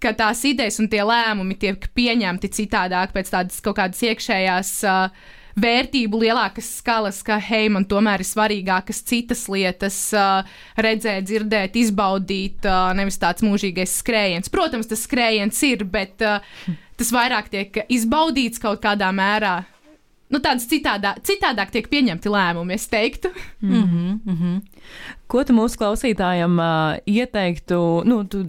Ka 0.00 0.12
tās 0.12 0.44
idejas 0.44 0.78
un 0.78 0.88
tie 0.88 1.02
lēmumi 1.02 1.56
tiek 1.58 1.88
pieņemti 1.94 2.48
citādāk 2.48 3.14
pēc 3.14 3.30
tādas 3.30 3.60
kaut 3.60 3.76
kādas 3.76 4.02
iekšējās 4.02 4.72
uh, 4.84 5.10
vērtību 5.56 6.20
lielākas 6.20 6.68
skalas, 6.80 7.22
ka, 7.26 7.38
hei, 7.40 7.70
man 7.72 7.86
tomēr 7.88 8.22
ir 8.22 8.28
svarīgākas 8.28 9.00
citas 9.08 9.46
lietas, 9.52 9.98
redzēt, 10.76 11.28
dzirdēt, 11.28 11.78
izbaudīt, 11.80 12.68
nevis 12.98 13.20
tāds 13.22 13.44
mūžīgais 13.46 13.96
skrējiens. 14.02 14.52
Protams, 14.52 14.90
tas 14.90 15.06
skrējiens 15.08 15.62
ir, 15.68 15.86
bet 15.88 16.20
tas 16.20 17.14
vairāk 17.14 17.48
tiek 17.52 17.80
izbaudīts 17.88 18.60
kaut 18.62 18.84
kādā 18.84 19.08
mērā. 19.16 19.62
Nu, 20.26 20.40
tāds 20.42 20.64
citādā, 20.66 21.12
citādāk 21.22 21.70
tiek 21.70 21.86
pieņemti 21.90 22.30
lēmumi, 22.32 22.74
es 22.74 22.88
teiktu. 22.90 23.30
Mm 23.62 23.82
-hmm, 23.82 24.18
mm 24.24 24.36
-hmm. 24.36 24.60
Ko 25.26 25.44
tu 25.44 25.52
mūsu 25.52 25.78
klausītājiem 25.78 26.58
uh, 26.58 26.98
ieteiktu? 27.06 28.02
Nu, 28.04 28.24
tu, 28.24 28.44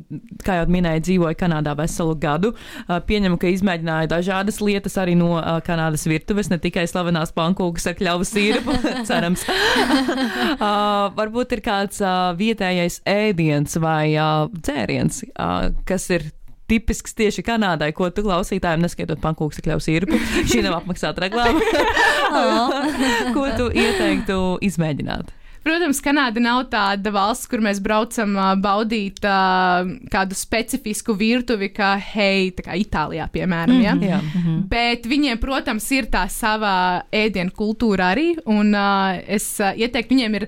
kā 0.45 0.55
jau 0.59 0.65
minēji, 0.69 1.01
dzīvoji 1.01 1.35
Kanādā 1.35 1.75
veselu 1.77 2.15
gadu. 2.15 2.53
Uh, 2.89 2.99
pieņemu, 2.99 3.37
ka 3.37 3.47
izmēģināji 3.47 4.07
dažādas 4.07 4.61
lietas 4.61 4.97
arī 4.97 5.15
no 5.17 5.31
uh, 5.37 5.61
Kanādas 5.61 6.05
virtuves, 6.05 6.49
ne 6.49 6.57
tikai 6.57 6.87
slavenās 6.87 7.33
pankūkas 7.33 7.87
ar 7.87 7.93
kļavu 7.93 8.23
sīrupu, 8.23 8.77
cerams. 9.09 9.45
uh, 9.49 11.13
varbūt 11.17 11.51
ir 11.51 11.61
kāds 11.61 12.01
uh, 12.01 12.37
vietējais 12.37 13.01
ēdiens 13.05 13.79
vai 13.79 14.15
uh, 14.17 14.49
dzēriens, 14.49 15.23
uh, 15.39 15.73
kas 15.85 16.09
ir 16.09 16.31
tipisks 16.67 17.15
tieši 17.17 17.43
Kanādai, 17.47 17.91
ko 17.95 18.09
tu 18.11 18.25
klausītājiem 18.25 18.83
neskaitot 18.83 19.21
pankūks 19.23 19.61
ar 19.61 19.67
kļavu 19.67 19.83
sīrupu. 19.83 20.21
Šī 20.51 20.61
nav 20.65 20.81
apmaksāta 20.81 21.27
reklāma. 21.27 21.63
ko 23.35 23.49
tu 23.57 23.71
ieteiktu 23.73 24.39
izmēģināt? 24.67 25.33
Protams, 25.67 25.99
Kanāda 25.99 26.39
nav 26.39 26.61
tāda 26.71 27.11
valsts, 27.11 27.47
kur 27.51 27.59
mēs 27.63 27.81
braucam 27.83 28.37
baudīt 28.63 29.19
uh, 29.27 29.89
kādu 30.13 30.37
specifisku 30.37 31.11
virtuvi, 31.19 31.67
kā 31.75 31.89
hei, 32.13 32.53
tā 32.55 32.63
kā 32.69 32.77
Itālijā, 32.79 33.25
piemēram. 33.33 33.81
Ja? 33.83 33.97
Jā. 33.99 34.21
Bet 34.71 35.09
viņiem, 35.11 35.41
protams, 35.43 35.89
ir 35.91 36.07
tā 36.13 36.23
sava 36.31 37.03
ēdienu 37.11 37.51
kultūra 37.57 38.13
arī, 38.13 38.29
un 38.47 38.71
uh, 38.71 39.19
es 39.27 39.57
uh, 39.59 39.75
ieteiktu 39.75 40.15
viņiem 40.15 40.39
ir. 40.39 40.47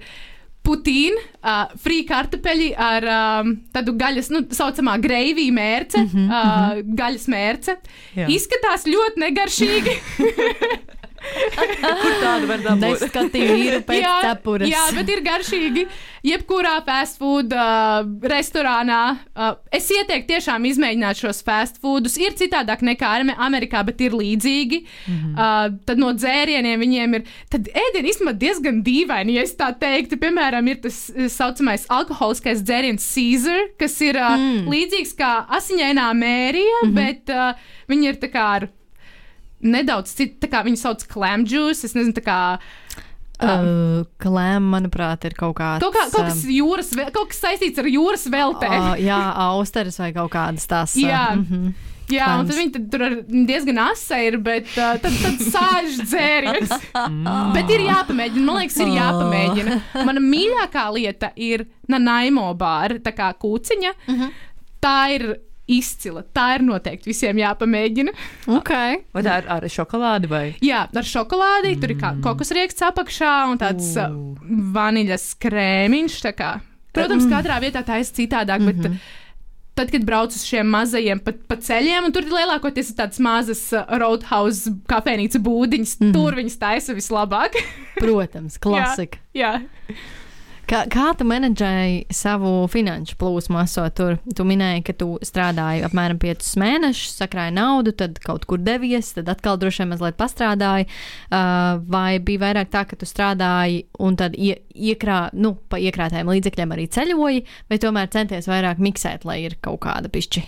Putīna, 0.66 1.22
uh, 1.40 1.72
frī 1.82 2.02
kartupeļi 2.06 2.74
ar 2.76 3.06
um, 3.10 3.54
tādu 3.74 3.96
gaļas, 3.98 4.30
nu, 4.34 4.44
tā 4.50 4.60
saucamā 4.60 4.98
greivī 5.02 5.48
mērce, 5.56 6.04
mm 6.04 6.10
-hmm, 6.14 6.28
uh, 6.30 6.96
gaļas 7.00 7.28
mērce. 7.32 7.78
Jā. 8.20 8.28
Izskatās 8.28 8.86
ļoti 8.86 9.24
negaršīgi. 9.24 9.98
Kur 11.20 12.14
tādu 12.22 12.48
var 12.50 12.64
dabūt? 12.64 12.86
Neskatīju 12.86 13.58
īru 13.60 13.82
pēc 13.90 14.02
jā, 14.04 14.16
cepures. 14.30 14.70
jā, 14.72 14.84
bet 14.96 15.12
ir 15.14 15.24
garšīgi. 15.26 15.86
Jebkurā 16.30 16.74
fast 16.88 17.20
food 17.22 17.54
uh, 17.56 18.02
restorānā 18.28 19.02
uh, 19.16 19.54
es 19.72 19.88
ieteiktu 19.96 20.34
tiešām 20.34 20.66
izmēģināt 20.68 21.22
šos 21.22 21.40
fast 21.48 21.80
foodus. 21.84 22.18
Ir 22.20 22.36
citādāk 22.40 22.84
nekā 22.84 23.14
Ame- 23.20 23.38
Amerikā, 23.40 23.84
bet 23.88 24.02
ir 24.04 24.16
līdzīgi. 24.20 24.82
Mm 24.84 25.16
-hmm. 25.16 25.36
uh, 25.36 25.80
tad 25.86 26.02
no 26.02 26.12
dzērieniem 26.14 26.80
viņiem 26.80 27.16
ir. 27.20 27.28
Tad 27.50 27.70
ēdieni 27.72 28.12
īstenībā 28.12 28.36
diezgan 28.36 28.84
dīvaini, 28.84 29.38
ja 29.40 29.44
tā 29.60 29.72
teiktu. 29.80 30.20
Piemēram, 30.20 30.68
ir 30.68 30.82
tas 30.84 31.00
tā 31.16 31.30
saucamais 31.30 31.86
alkoholiskais 31.90 32.64
dzēriens 32.64 33.06
Caesar, 33.14 33.70
kas 33.80 33.96
ir 34.02 34.20
uh, 34.20 34.36
mm. 34.36 34.68
līdzīgs 34.72 35.16
kā 35.20 35.32
asiņainā 35.60 36.14
mērija, 36.14 36.84
mm 36.84 36.90
-hmm. 36.90 36.96
bet 36.96 37.30
uh, 37.30 37.54
viņi 37.90 38.12
ir 38.12 38.20
tā 38.22 38.32
kā 38.32 38.46
ar 38.60 38.68
nedaudz 39.62 40.14
citu, 40.16 40.40
tā 40.44 40.50
kā 40.52 40.64
viņi 40.68 40.80
sauc 40.82 41.04
clam 41.12 41.46
juice. 41.50 41.84
Es 41.88 41.96
nezinu, 41.98 42.16
tā 42.18 42.24
kā. 42.26 42.40
Uh, 43.40 44.02
Klēm, 44.20 44.66
manuprāt, 44.74 45.24
ir 45.30 45.36
kaut 45.40 45.56
kāds. 45.62 45.80
Kaut, 45.80 45.94
kā, 45.96 46.10
kaut 46.12 46.26
kas 46.28 46.42
um, 46.44 46.50
jūras, 46.52 46.90
ve- 46.98 47.06
kaut 47.16 47.30
kas 47.32 47.40
saistīts 47.46 47.80
ar 47.80 47.88
jūras 47.88 48.26
veltēm. 48.34 48.74
uh, 48.82 48.98
jā, 49.00 49.20
austeres 49.46 49.96
vai 50.02 50.10
kaut 50.18 50.34
kādas 50.34 50.68
tās. 50.68 50.98
uh, 51.00 51.06
Jā. 51.08 51.22
mhm. 51.38 51.70
Jā, 52.10 52.26
un 52.42 52.48
tad 52.50 52.56
viņi 52.58 52.72
tad 52.74 52.86
tur 52.90 53.04
diezgan 53.46 53.78
asa 53.84 54.18
ir, 54.26 54.40
bet 54.42 54.66
uh, 54.82 54.96
tad, 54.98 55.14
tad 55.22 55.44
sāļš 55.46 56.00
dzēriens. 56.10 56.72
bet 57.54 57.70
ir 57.76 57.84
jāpamēģina, 57.86 58.46
man 58.48 58.58
liekas, 58.64 58.80
ir 58.82 58.90
jāpamēģina. 58.96 59.76
Mana 60.08 60.24
mīļākā 60.26 60.88
lieta 60.96 61.30
ir 61.38 61.68
Nanaimo 61.88 62.48
bāra, 62.58 62.98
tā 63.06 63.14
kā 63.14 63.30
kūciņa. 63.38 63.94
Tā 64.82 64.96
ir 65.14 65.28
izcila. 65.70 66.24
Tā 66.36 66.48
ir 66.58 66.66
noteikti 66.68 67.12
visiem 67.12 67.40
jāpamēģina. 67.42 68.14
Ok. 68.58 68.74
Vai 69.16 69.24
tā 69.26 69.40
ir 69.42 69.50
ar 69.54 69.68
šokolādi 69.70 70.32
vai? 70.32 70.44
Jā, 70.66 70.86
ar 70.90 71.08
šokolādi, 71.08 71.76
tur 71.82 71.94
ir 71.94 72.02
kā 72.02 72.16
kokos 72.24 72.54
rieksts 72.56 72.86
apakšā 72.90 73.36
un 73.52 73.62
tāds 73.62 73.94
uh, 74.00 74.12
vaniļas 74.76 75.32
krēmiņš. 75.42 76.20
tā 76.26 76.36
kā. 76.38 76.52
Protams, 76.96 77.28
katrā 77.30 77.60
vietā 77.62 77.84
tā 77.86 78.00
ir 78.02 78.08
citādāk, 78.10 78.64
bet 78.66 78.88
tad, 79.78 79.92
kad 79.94 80.04
braucu 80.04 80.36
uz 80.36 80.44
šiem 80.44 80.68
mazajiem 80.74 81.22
pa, 81.24 81.32
pa 81.48 81.56
ceļiem, 81.64 82.10
un 82.10 82.16
tur 82.16 82.28
lielākoties 82.28 82.92
ir 82.92 82.98
tādas 82.98 83.22
mazas 83.24 83.62
uh, 83.72 83.86
roadhouse 84.02 84.74
kafejnīca 84.90 85.40
būdiņas, 85.46 85.98
mm 86.00 86.08
-hmm. 86.08 86.16
tur 86.18 86.40
viņas 86.40 86.58
taisa 86.60 86.98
vislabāk. 86.98 87.56
Protams, 88.00 88.58
klasika. 88.66 89.22
jā. 89.38 89.60
Kā, 90.70 90.84
kā 90.86 91.08
tu 91.18 91.26
menedžēji 91.26 92.14
savu 92.14 92.68
finanšu 92.70 93.16
plūsmu, 93.18 93.58
esot 93.64 93.96
tur? 93.98 94.18
Tu 94.38 94.44
minēji, 94.46 94.84
ka 94.86 94.94
tu 95.00 95.08
strādāji 95.26 95.82
apmēram 95.88 96.20
5 96.22 96.50
mēnešus, 96.62 97.16
sakrāji 97.24 97.56
naudu, 97.56 97.94
tad 97.98 98.20
kaut 98.22 98.46
kur 98.50 98.62
devies, 98.62 99.16
tad 99.16 99.32
atkal 99.34 99.58
droši 99.58 99.82
vien 99.82 99.90
mazliet 99.96 100.20
pastrādāji. 100.20 100.86
Uh, 101.32 101.82
vai 101.90 102.20
bija 102.22 102.44
vairāk 102.44 102.70
tā, 102.70 102.84
ka 102.86 103.00
tu 103.00 103.10
strādāji 103.10 103.88
un 103.98 104.18
tad 104.20 104.38
ie, 104.38 104.60
iekrā, 104.78 105.32
nu, 105.42 105.56
pa 105.74 105.80
iekrātājiem 105.82 106.30
līdzekļiem 106.30 106.76
arī 106.76 106.86
ceļoji, 106.94 107.42
vai 107.72 107.80
tomēr 107.82 108.12
centies 108.14 108.50
vairāk 108.52 108.82
miksēt, 108.84 109.26
lai 109.26 109.40
ir 109.48 109.56
kaut 109.66 109.82
kāda 109.88 110.12
pišķi 110.14 110.44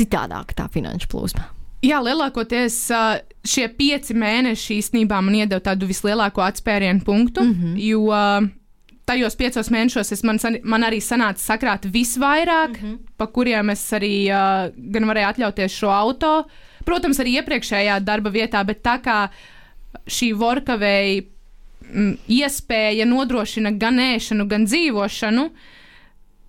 citādāka 0.00 0.56
tā 0.62 0.70
finanšu 0.72 1.10
plūsma? 1.12 1.44
Jā, 1.84 2.00
lielākoties 2.04 2.78
ā, 2.92 3.02
šie 3.44 3.66
pieci 3.76 4.16
mēneši 4.16 4.80
īstenībā 4.80 5.20
man 5.24 5.36
iedeva 5.42 5.60
tādu 5.64 5.88
vislielāko 5.88 6.44
atspērienu 6.44 7.04
punktu, 7.04 7.44
mm 7.44 7.54
-hmm. 7.60 7.76
jo 7.84 8.56
tajos 9.10 9.36
piecos 9.38 9.70
mēnešos 9.74 10.12
es 10.14 10.22
man, 10.26 10.38
man 10.62 10.86
arī 10.86 11.00
sanāca 11.02 11.42
sakrāt 11.42 11.88
visvairāk, 11.90 12.76
mm 12.76 12.82
-hmm. 12.82 12.98
pa 13.18 13.26
kuriem 13.26 13.70
es 13.74 13.82
arī 13.92 14.30
ā, 14.30 14.72
gan 14.76 15.08
varēju 15.10 15.30
atļauties 15.32 15.78
šo 15.80 15.90
auto. 15.90 16.44
Protams, 16.84 17.18
arī 17.20 17.40
iepriekšējā 17.40 17.98
darba 18.00 18.30
vietā, 18.30 18.64
bet 18.64 18.82
tā 18.82 18.96
kā 19.02 19.28
šī 20.06 20.32
vorkavēja 20.38 21.22
mm, 21.92 22.14
iespēja 22.28 23.06
nodrošina 23.06 23.70
gan 23.70 23.98
ēšanu, 23.98 24.46
gan 24.48 24.66
dzīvošanu. 24.66 25.50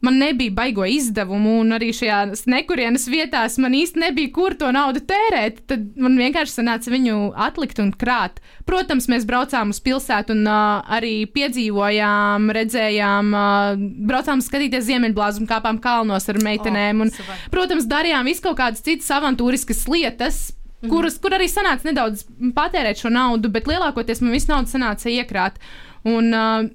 Man 0.02 0.18
nebija 0.18 0.52
baigo 0.58 0.86
izdevumu, 0.90 1.60
un 1.62 1.76
arī 1.76 1.92
šajā 1.94 2.22
nekurienes 2.50 3.04
vietās 3.12 3.60
man 3.62 3.76
īsti 3.78 4.02
nebija, 4.02 4.32
kur 4.34 4.56
to 4.58 4.72
naudu 4.74 5.04
tērēt. 5.06 5.60
Tad 5.70 5.84
man 6.02 6.16
vienkārši 6.18 6.56
sanāca 6.56 6.90
viņu 6.90 7.18
atlikt 7.38 7.78
un 7.84 7.92
krāt. 7.94 8.40
Protams, 8.66 9.06
mēs 9.12 9.28
braucām 9.30 9.70
uz 9.76 9.82
pilsētu 9.86 10.34
un 10.34 10.48
uh, 10.50 10.80
arī 10.98 11.28
piedzīvojām, 11.36 12.50
redzējām, 12.58 13.30
uh, 13.38 13.84
braucām 14.10 14.42
skatīties 14.42 14.88
ziemeļblāzu 14.90 15.44
un 15.44 15.52
kāpām 15.52 15.78
kalnos 15.84 16.26
ar 16.34 16.42
meitenēm. 16.42 17.06
Un, 17.06 17.14
super. 17.14 17.46
protams, 17.54 17.86
darījām 17.92 18.26
visu 18.26 18.48
kaut 18.48 18.58
kādas 18.64 18.82
citas 18.82 19.12
avantūriskas 19.20 19.86
lietas. 19.92 20.42
Mm 20.82 20.88
-hmm. 20.88 20.96
kuras, 20.96 21.20
kur 21.22 21.32
arī 21.38 21.46
sanāca 21.46 21.86
nedaudz 21.86 22.26
patērēt 22.58 22.98
šo 22.98 23.10
naudu, 23.14 23.50
bet 23.54 23.68
lielākoties 23.70 24.22
man 24.22 24.32
viss 24.34 24.50
nauda 24.50 24.66
sanāca 24.66 25.14
iekrāt. 25.14 25.62
Un, 26.04 26.34
uh, 26.34 26.66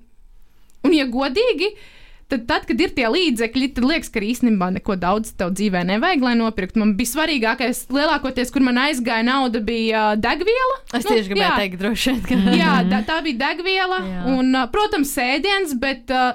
un 0.84 0.94
ja 0.94 1.06
godīgi, 1.10 1.74
tad, 2.32 2.46
tad, 2.48 2.64
kad 2.68 2.80
ir 2.82 2.92
tie 2.96 3.06
līdzekļi, 3.12 3.68
tad 3.76 3.86
liekas, 3.86 4.10
ka 4.12 4.22
īstenībā 4.24 4.70
neko 4.78 4.96
daudz 5.00 5.32
tev 5.38 5.52
dzīvē 5.56 5.84
nevajag, 5.90 6.24
lai 6.26 6.34
nopirktu. 6.38 6.80
Man 6.82 6.94
bija 6.98 7.12
svarīgākais, 7.12 7.84
lielākoties, 7.94 8.52
kur 8.54 8.64
man 8.66 8.80
aizgāja 8.86 9.26
nauda, 9.26 9.62
bija 9.64 10.08
uh, 10.12 10.20
degviela. 10.20 10.80
Es 10.92 11.06
tieši 11.06 11.30
gribēju 11.32 11.46
jā. 11.46 11.58
teikt, 11.62 11.78
droši 11.82 12.14
vien, 12.14 12.24
ka. 12.26 12.40
Jā, 12.56 12.74
tā, 12.90 13.02
tā 13.08 13.20
bija 13.26 13.42
degviela 13.46 14.00
Jā. 14.02 14.24
un, 14.34 14.50
uh, 14.54 14.66
protams, 14.72 15.14
sēdiens, 15.16 15.76
bet 15.82 16.12
uh, 16.14 16.34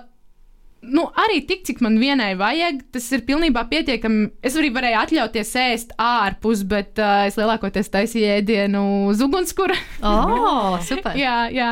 nu, 0.82 1.04
arī 1.14 1.42
tik, 1.46 1.62
cik 1.68 1.82
man 1.86 2.00
vienai 2.02 2.32
vajag, 2.40 2.82
tas 2.94 3.06
ir 3.14 3.22
pilnībā 3.28 3.64
pietiekami. 3.70 4.32
Es 4.46 4.58
arī 4.58 4.72
varēju 4.74 4.98
atļauties 5.02 5.54
ēst 5.62 5.94
ārpus, 6.02 6.64
bet 6.70 7.00
uh, 7.02 7.28
es 7.30 7.38
lielākoties 7.38 7.92
taisīju 7.94 8.32
ēdienu 8.40 8.84
uz 9.12 9.22
ugunskura. 9.22 9.78
Oh, 10.02 10.80
super. 10.90 11.14
jā, 11.20 11.46
jā. 11.54 11.72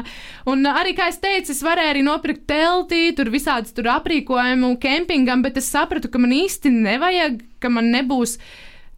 Un 0.50 0.62
uh, 0.62 0.78
arī, 0.82 0.94
kā 0.98 1.10
es 1.10 1.20
teicu, 1.24 1.56
es 1.56 1.66
varēju 1.66 1.96
arī 1.96 2.06
nopirkt 2.06 2.46
telti, 2.50 3.10
tur 3.18 3.34
visādas 3.34 3.74
tur 3.74 3.90
aprīkojumu 3.98 4.76
kempingam, 4.82 5.44
bet 5.46 5.58
es 5.62 5.72
sapratu, 5.74 6.12
ka 6.14 6.22
man 6.22 6.36
īsti 6.36 6.74
nevajag, 6.78 7.42
ka 7.64 7.74
man 7.74 7.90
nebūs. 7.96 8.38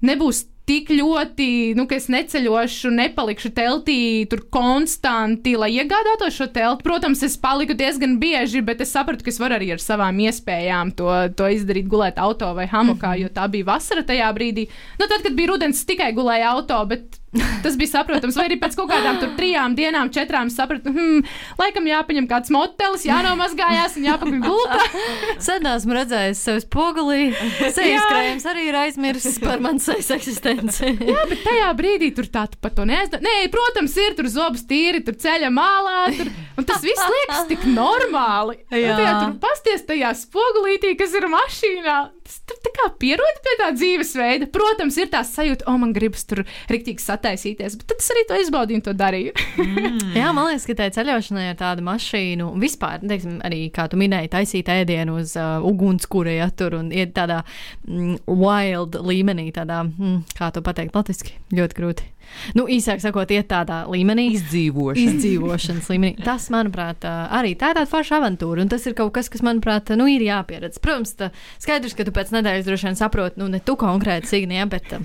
Nebūs 0.02 0.47
tik 0.69 0.91
ļoti, 0.93 1.74
nu, 1.78 1.86
ka 1.89 1.97
es 1.97 2.08
neceļošu, 2.12 2.91
nepalikšu 2.95 3.52
teltī 3.56 4.00
tur 4.32 4.43
konstanti, 4.54 5.56
lai 5.60 5.71
iegādātos 5.76 6.38
šo 6.38 6.47
telti. 6.54 6.86
Protams, 6.86 7.24
es 7.28 7.38
paliku 7.41 7.76
diezgan 7.78 8.17
bieži, 8.21 8.63
bet 8.65 8.84
es 8.84 8.93
sapratu, 8.93 9.26
ka 9.26 9.34
es 9.34 9.39
varu 9.41 9.58
arī 9.58 9.71
ar 9.76 9.84
savām 9.84 10.21
iespējām 10.28 10.93
to, 10.97 11.10
to 11.38 11.50
izdarīt, 11.56 11.89
gulēt 11.91 12.21
auto 12.21 12.52
vai 12.58 12.67
hamokā, 12.71 13.15
jo 13.21 13.32
tā 13.34 13.47
bija 13.52 13.71
vasara 13.74 14.06
tajā 14.08 14.30
brīdī. 14.38 14.67
Nu, 15.02 15.08
tad, 15.08 15.21
kad 15.26 15.36
bija 15.38 15.54
rudens, 15.54 15.86
tikai 15.88 16.12
gulēju 16.17 16.50
auto, 16.54 16.80
bet 16.91 17.21
tas 17.63 17.78
bija 17.80 17.94
saprotams. 17.94 18.36
Vai 18.36 18.48
arī 18.50 18.58
pēc 18.60 18.76
kaut 18.76 18.89
kādām 18.91 19.20
tur 19.22 19.32
trijām 19.38 19.76
dienām, 19.78 20.12
četrām 20.13 20.50
sapratu, 20.52 20.91
hmm, 20.91 21.24
laikam 21.62 21.88
jāpaņem 21.88 22.28
kāds 22.30 22.52
motelis, 22.54 23.06
jānomazgājās 23.08 23.96
un 24.00 24.08
jāpakaļ 24.10 24.41
gultā. 24.44 24.80
Sen 25.48 25.67
esmu 25.72 25.96
redzējis 25.96 26.44
sevi 26.48 26.63
spogulī. 26.65 27.22
Sejas 27.62 28.08
krējums 28.10 28.48
arī 28.52 28.67
ir 28.67 28.80
aizmirsis 28.82 29.39
par 29.41 29.63
manas 29.63 29.88
sejas 29.88 30.12
eksistenci. 30.17 30.91
Jā, 31.12 31.26
bet 31.30 31.44
tajā 31.46 31.72
brīdī 31.78 32.12
tur 32.17 32.28
tā 32.32 32.48
tu 32.52 32.60
pat 32.62 32.76
to 32.78 32.86
neaizdara. 32.89 33.24
Nē, 33.24 33.48
protams, 33.54 33.96
ir 34.02 34.17
tur 34.17 34.28
zobs 34.32 34.65
tīri, 34.67 35.04
tur 35.06 35.15
ceļa 35.22 35.52
mālā, 35.54 35.98
tur, 36.17 36.32
un 36.60 36.67
tas 36.67 36.84
viss 36.84 37.12
liekas 37.15 37.48
tik 37.50 37.63
normāli. 37.72 38.60
Jā. 38.72 38.98
Tajā 39.00 39.13
tur 39.22 39.38
pasties 39.44 39.86
tajā 39.88 40.12
spogulītī, 40.20 40.96
kas 41.00 41.15
ir 41.17 41.30
mašīnā. 41.32 41.98
Tas 42.28 42.38
tur 42.48 42.60
tā 42.63 42.72
kā 42.76 42.88
pierod 43.02 43.39
pie 43.44 43.56
tā 43.60 43.72
dzīvesveida. 43.76 44.48
Protams, 44.54 45.00
ir 45.02 45.10
tā 45.12 45.24
sajūta, 45.28 45.65
o, 45.67 45.76
man 45.82 45.91
gribas 45.96 46.24
tur 46.30 46.44
riktīgi 46.72 47.04
sataisīties, 47.22 47.78
bet 47.78 47.90
tad 47.92 48.02
es 48.02 48.10
arī 48.14 48.24
to 48.28 48.40
izbaudīju 48.42 48.82
un 48.82 48.86
to 48.86 48.94
darīju. 48.98 49.34
Jā, 50.18 50.32
man 50.36 50.50
liekas, 50.50 50.66
ka 50.70 50.78
tai 50.80 50.90
ceļošanai 50.96 51.50
ir 51.52 51.60
tāda 51.60 51.84
mašīna, 51.86 52.48
un 52.48 52.62
vispār, 52.64 53.04
teiksim, 53.06 53.40
arī, 53.48 53.64
kā 53.74 53.88
tu 53.92 54.00
minēji, 54.02 54.32
taisīt 54.34 54.72
ēdienu 54.72 55.20
uz 55.22 55.36
uh, 55.40 55.60
ugunskura, 55.68 56.34
ja 56.42 56.50
tur 56.50 56.80
un 56.80 56.90
iet 56.96 57.14
tādā 57.18 57.44
mm, 57.88 58.24
wild 58.28 58.98
līmenī, 59.06 59.52
tādā, 59.56 59.84
mm, 59.86 60.24
kā 60.38 60.50
to 60.56 60.64
pateikt, 60.66 60.98
latviski, 60.98 61.38
ļoti 61.54 61.78
grūti. 61.78 62.10
Nu, 62.56 62.68
īsāk 62.70 63.02
sakot, 63.04 63.32
iet 63.34 63.50
tādā 63.52 63.82
līmenī. 63.92 64.30
Izdzīvošana. 64.38 65.16
Izdzīvošanas 65.18 65.90
līmenī. 65.92 66.22
Tas, 66.24 66.48
manuprāt, 66.54 67.04
ā, 67.04 67.16
arī 67.42 67.56
tā 67.60 67.74
ir 67.74 67.80
tāda 67.82 67.90
forša 67.90 68.22
avantūra, 68.22 68.64
un 68.64 68.72
tas 68.72 68.86
ir 68.88 68.96
kaut 68.98 69.12
kas, 69.18 69.30
kas, 69.32 69.44
manuprāt, 69.46 69.92
nu, 70.00 70.08
ir 70.08 70.24
jāpieredz. 70.26 70.80
Protams, 70.84 71.16
tā, 71.20 71.32
skaidrs, 71.62 71.98
ka 71.98 72.08
tu 72.08 72.14
pēc 72.16 72.32
nedēļas 72.38 72.70
droši 72.70 72.92
vien 72.92 73.02
saproti, 73.02 73.42
nu, 73.42 73.50
ne 73.52 73.60
tu 73.66 73.76
konkrēti, 73.80 74.32
Signija, 74.32 74.70
bet. 74.72 74.94
ā, 74.96 75.02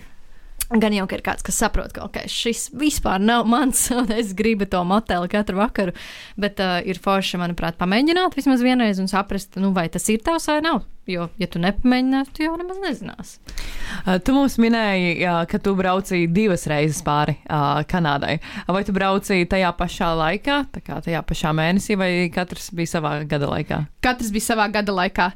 Gan 0.67 0.91
jau 0.97 1.05
ir 1.15 1.21
kāds, 1.23 1.45
kas 1.47 1.61
saprot, 1.63 1.93
ka 1.95 2.03
okay, 2.09 2.27
šis 2.27 2.73
vispār 2.75 3.23
nav 3.23 3.45
mans, 3.47 3.85
un 3.95 4.11
es 4.11 4.33
gribu 4.35 4.67
to 4.67 4.81
moteli 4.83 5.31
katru 5.31 5.61
vakaru. 5.61 5.95
Bet 6.35 6.59
uh, 6.63 6.81
ir 6.83 6.99
forši, 7.03 7.39
manuprāt, 7.39 7.79
pamēģināt 7.79 8.35
vismaz 8.35 8.65
vienreiz 8.67 8.99
un 9.03 9.07
saprast, 9.11 9.61
nu, 9.63 9.71
vai 9.77 9.87
tas 9.93 10.09
ir 10.11 10.25
tavs 10.27 10.49
vai 10.51 10.59
nav. 10.67 10.83
Jo, 11.07 11.29
ja 11.39 11.47
tu 11.47 11.61
nepamēģināsi, 11.63 12.33
tu 12.35 12.43
jau 12.43 12.57
nemaz 12.59 12.81
nezināsi. 12.83 13.37
Uh, 14.03 14.17
Tu 14.19 14.35
mums 14.35 14.57
minēji, 14.59 15.13
jā, 15.23 15.37
ka 15.47 15.61
tu 15.63 15.77
braucīji 15.79 16.33
divas 16.35 16.67
reizes 16.67 16.99
pāri 17.07 17.37
uh, 17.45 17.85
Kanādai. 17.87 18.41
Vai 18.67 18.83
tu 18.89 18.95
braucīji 18.97 19.47
tajā 19.53 19.71
pašā 19.79 20.09
laikā, 20.19 20.65
tā 20.75 20.83
kā 20.83 20.99
tajā 21.05 21.23
pašā 21.29 21.55
mēnesī, 21.55 21.95
vai 22.01 22.11
katrs 22.35 22.73
bija 22.75 22.97
savā 22.97 23.21
gada 23.31 23.53
laikā? 23.53 23.85
Katrs 24.03 24.35
bija 24.35 24.49
savā 24.49 24.67
gada 24.75 24.99
laikā. 24.99 25.31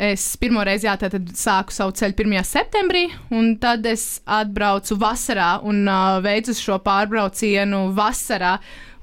Es 0.00 0.22
pirmo 0.40 0.62
reizi 0.64 0.86
jā, 0.86 0.94
sāku 1.36 1.74
savu 1.76 1.92
ceļu 1.92 2.14
1. 2.24 2.38
septembrī, 2.48 3.02
un 3.36 3.50
tad 3.60 3.84
es 3.84 4.22
atbraucu 4.24 4.96
vasarā 4.96 5.58
un 5.68 5.82
uh, 5.84 6.16
veicu 6.24 6.54
šo 6.56 6.78
pārbraucienu 6.86 7.90
vasarā. 7.98 8.54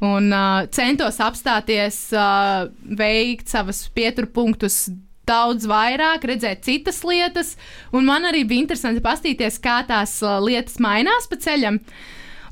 Un 0.02 0.32
uh, 0.34 0.66
centos 0.74 1.22
apstāties, 1.22 2.00
uh, 2.18 2.66
veikt 2.98 3.54
savus 3.54 3.84
pieturpunktus 3.94 4.88
daudz 5.30 5.70
vairāk, 5.70 6.26
redzēt 6.32 6.66
citas 6.66 7.04
lietas, 7.06 7.54
un 7.94 8.10
man 8.10 8.26
arī 8.26 8.42
bija 8.50 8.66
interesanti 8.66 9.06
paskatīties, 9.06 9.62
kā 9.62 9.84
tās 9.86 10.18
uh, 10.26 10.40
lietas 10.42 10.82
mainās 10.82 11.30
pa 11.30 11.38
ceļam. 11.46 11.78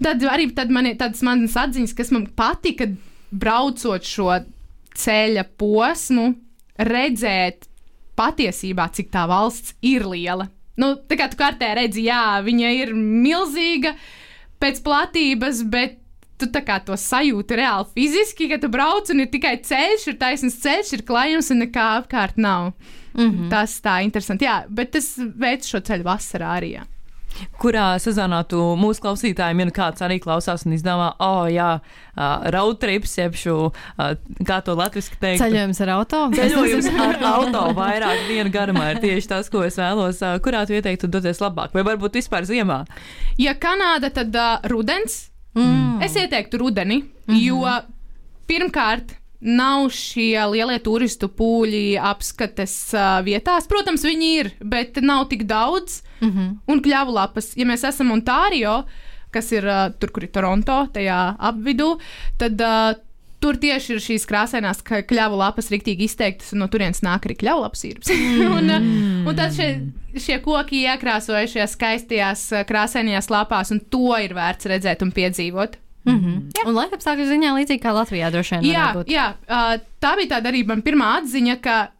Tad 0.05 0.21
arī 0.29 0.51
tad 0.53 0.69
man 0.69 0.85
ir 0.85 0.99
tādas 1.01 1.25
manas 1.25 1.57
atziņas, 1.57 1.97
kas 1.97 2.13
man 2.13 2.29
patika, 2.37 2.91
braucot 3.33 4.05
šo 4.05 4.35
ceļa 5.01 5.49
posmu, 5.57 6.35
redzēt 6.77 7.71
patiesībā, 8.17 8.89
cik 8.95 9.11
tā 9.13 9.25
valsts 9.29 9.75
ir 9.85 10.07
liela. 10.07 10.49
Nu, 10.79 10.95
tā 11.07 11.17
kā 11.19 11.29
tu 11.31 11.39
kartē 11.39 11.73
redzi, 11.77 12.07
jā, 12.09 12.41
viņa 12.43 12.71
ir 12.81 12.95
milzīga 12.95 13.95
pēc 14.59 14.81
platības, 14.83 15.61
bet 15.71 16.01
tu 16.39 16.49
to 16.51 16.97
sajūti 16.99 17.55
reāli 17.55 17.87
fiziski, 17.95 18.49
ka 18.51 18.59
tu 18.59 18.67
brauc 18.71 19.09
un 19.11 19.23
ir 19.23 19.29
tikai 19.31 19.55
ceļš, 19.63 20.07
ir 20.11 20.17
taisns 20.19 20.59
ceļš, 20.63 20.91
ir 20.97 21.05
klājums 21.07 21.51
un 21.51 21.63
nekā 21.63 21.85
apkārt 22.01 22.37
nav. 22.37 22.73
Mm 23.15 23.31
-hmm. 23.31 23.49
Tas 23.49 23.79
tā 23.79 24.03
interesanti. 24.03 24.45
Jā, 24.45 24.65
bet 24.67 24.95
es 24.95 25.15
veicu 25.17 25.67
šo 25.67 25.79
ceļu 25.79 26.03
vasarā 26.03 26.57
arī. 26.59 26.73
Jā. 26.75 26.83
Kurā 27.61 27.95
sezonā 28.01 28.41
tu 28.49 28.59
mūsu 28.79 29.03
klausītājiem, 29.03 29.61
ja 29.61 29.67
nu 29.69 29.73
kāds 29.75 30.03
arī 30.05 30.19
klausās 30.23 30.65
un 30.67 30.75
izdomā, 30.75 31.11
oh, 31.23 31.45
jā, 31.51 31.69
uh, 31.79 32.47
road 32.55 32.79
trips, 32.81 33.17
jeb 33.19 33.37
šo, 33.39 33.57
uh, 33.71 34.13
kā 34.47 34.61
to 34.65 34.75
latviski 34.77 35.19
teikt? 35.21 35.41
Ceļojums 35.43 35.81
ar 35.85 35.93
auto. 35.97 36.21
Ceļojums 36.35 36.89
ar 37.07 37.19
auto 37.33 37.65
vairāk 37.77 38.25
dienu 38.29 38.53
garumā 38.53 38.91
ir 38.93 39.03
tieši 39.03 39.31
tas, 39.35 39.51
ko 39.51 39.65
es 39.67 39.79
vēlos. 39.79 40.21
Uh, 40.23 40.39
kurā 40.43 40.65
tu 40.67 40.77
ieteiktu 40.77 41.11
doties 41.11 41.43
labāk? 41.43 41.75
Vai 41.75 41.85
varbūt 41.87 42.21
vispār 42.21 42.47
ziemā? 42.47 42.83
Ja 43.41 43.55
Kanāda, 43.59 44.13
tad 44.13 44.35
uh, 44.35 44.57
rudens. 44.71 45.25
Mm. 45.55 46.01
Es 46.03 46.15
ieteiktu 46.19 46.59
rudeni, 46.59 46.97
mm 46.99 47.35
-hmm. 47.35 47.43
jo 47.47 47.63
pirmkārt. 48.47 49.15
Nav 49.45 49.91
šie 49.93 50.41
lielie 50.49 50.79
turistu 50.81 51.29
pūļi 51.29 51.99
apskates 52.01 52.75
uh, 52.97 53.19
vietās. 53.25 53.67
Protams, 53.69 54.05
viņi 54.07 54.29
ir, 54.39 54.51
bet 54.65 54.97
nav 55.05 55.27
tik 55.29 55.45
daudz. 55.45 56.01
Mm 56.19 56.31
-hmm. 56.31 56.53
Un 56.73 56.81
kļavu 56.81 57.13
lapas, 57.13 57.51
ja 57.57 57.65
mēs 57.65 57.85
esam 57.85 58.11
Ontārio, 58.11 58.83
kas 59.31 59.51
ir 59.51 59.67
uh, 59.67 59.91
tur, 59.99 60.09
kur 60.09 60.23
ir 60.23 60.31
Toronto, 60.33 60.87
tajā 60.93 61.35
apvidū, 61.37 61.99
tad 62.41 62.61
uh, 62.61 62.95
tur 63.39 63.59
tieši 63.61 63.93
ir 63.93 64.01
šīs 64.01 64.25
krāsainās 64.25 64.81
kļavu 64.81 65.37
lapas 65.37 65.69
riktīgi 65.69 66.09
izteiktas, 66.09 66.53
un 66.53 66.63
no 66.63 66.67
turienes 66.67 67.03
nāk 67.05 67.27
arī 67.27 67.35
kļavu 67.35 67.61
lapas 67.61 67.85
īrps. 67.85 68.09
un, 68.57 68.69
uh, 68.69 69.29
un 69.29 69.35
tad 69.35 69.53
šie, 69.53 69.69
šie 70.17 70.39
koki 70.41 70.85
iekrāsoja 70.87 71.45
šajās 71.47 71.77
skaistajās 71.77 72.49
krāsainajās 72.65 73.29
lapās, 73.29 73.71
un 73.71 73.79
to 73.79 74.17
ir 74.17 74.33
vērts 74.33 74.65
redzēt 74.65 75.05
un 75.05 75.11
piedzīvot. 75.11 75.84
Mm 76.05 76.19
-hmm. 76.19 76.67
Un 76.69 76.75
laikapstākļu 76.75 77.25
ziņā 77.29 77.51
līdzīgi 77.57 77.81
kā 77.81 77.91
Latvijā 77.93 78.31
droši 78.31 78.59
vien. 78.59 78.71
Jā, 78.73 79.03
jā 79.07 79.27
uh, 79.49 79.81
tā 80.01 80.15
bija 80.17 80.35
tāda 80.35 80.51
arī 80.51 80.65
man 80.67 80.81
pirmā 80.81 81.17
atziņa, 81.21 81.59
ka 81.61 81.91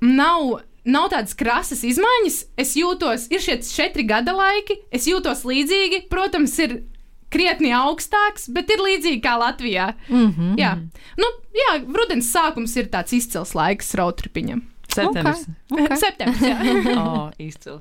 nav. 0.00 0.60
Nav 0.84 1.12
tādas 1.12 1.36
krasas 1.38 1.84
izmaiņas. 1.84 2.44
Es 2.58 2.74
jūtos, 2.74 3.28
ir 3.30 3.38
šie 3.40 3.60
četri 3.62 4.02
gada 4.02 4.32
laiki, 4.32 4.74
es 4.90 5.06
jūtos 5.06 5.44
līdzīgi. 5.46 6.08
Protams, 6.10 6.58
ir 6.58 6.82
krietni 7.30 7.70
augstāks, 7.70 8.48
bet 8.50 8.70
ir 8.70 8.82
līdzīgi 8.82 9.20
kā 9.22 9.36
Latvijā. 9.38 9.94
Mm 10.08 10.34
-hmm. 10.34 10.58
Jā, 10.58 10.74
nu, 11.16 11.24
jā 11.54 11.84
rudens 11.86 12.32
sākums 12.34 12.76
ir 12.76 12.90
tāds 12.90 13.14
izcils 13.14 13.54
laiks 13.54 13.94
roadtripiņam. 13.94 14.71
Septembris. 14.92 15.46
Okay. 15.72 15.96
Septembris, 16.02 16.42
jā. 16.44 16.56
Oh, 17.02 17.30
izcili. 17.40 17.80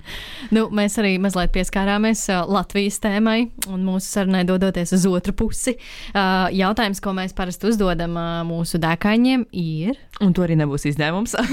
Nu, 0.55 0.65
mēs 0.73 0.95
arī 1.01 1.15
mazliet 1.21 1.51
pieskārāmies 1.55 2.23
Latvijas 2.49 2.99
tēmai, 3.03 3.49
un 3.71 3.83
mūsu 3.85 4.07
sarunai 4.07 4.43
dodoties 4.47 4.93
uz 4.95 5.05
otru 5.09 5.33
pusi. 5.37 5.75
Jautājums, 6.13 7.01
ko 7.03 7.13
mēs 7.17 7.35
parasti 7.37 7.67
uzdodam 7.69 8.15
mūsu 8.47 8.79
dēkaņiem, 8.81 9.45
ir. 9.57 9.99
Un 10.23 10.33
to 10.37 10.45
arī 10.45 10.55
nebūs 10.59 10.87
izņēmums. 10.91 11.35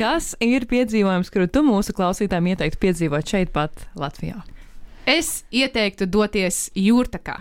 Kas 0.00 0.32
ir 0.44 0.66
piedzīvojums, 0.70 1.32
kuru 1.32 1.46
tu 1.50 1.60
mūsu 1.66 1.90
klausītājiem 1.96 2.52
ieteiktu 2.54 2.82
piedzīvot 2.82 3.36
šeit, 3.36 3.52
pat 3.54 3.72
Latvijā? 3.98 4.38
Es 5.06 5.44
ieteiktu 5.54 6.08
doties 6.10 6.66
jūrtakā. 6.74 7.38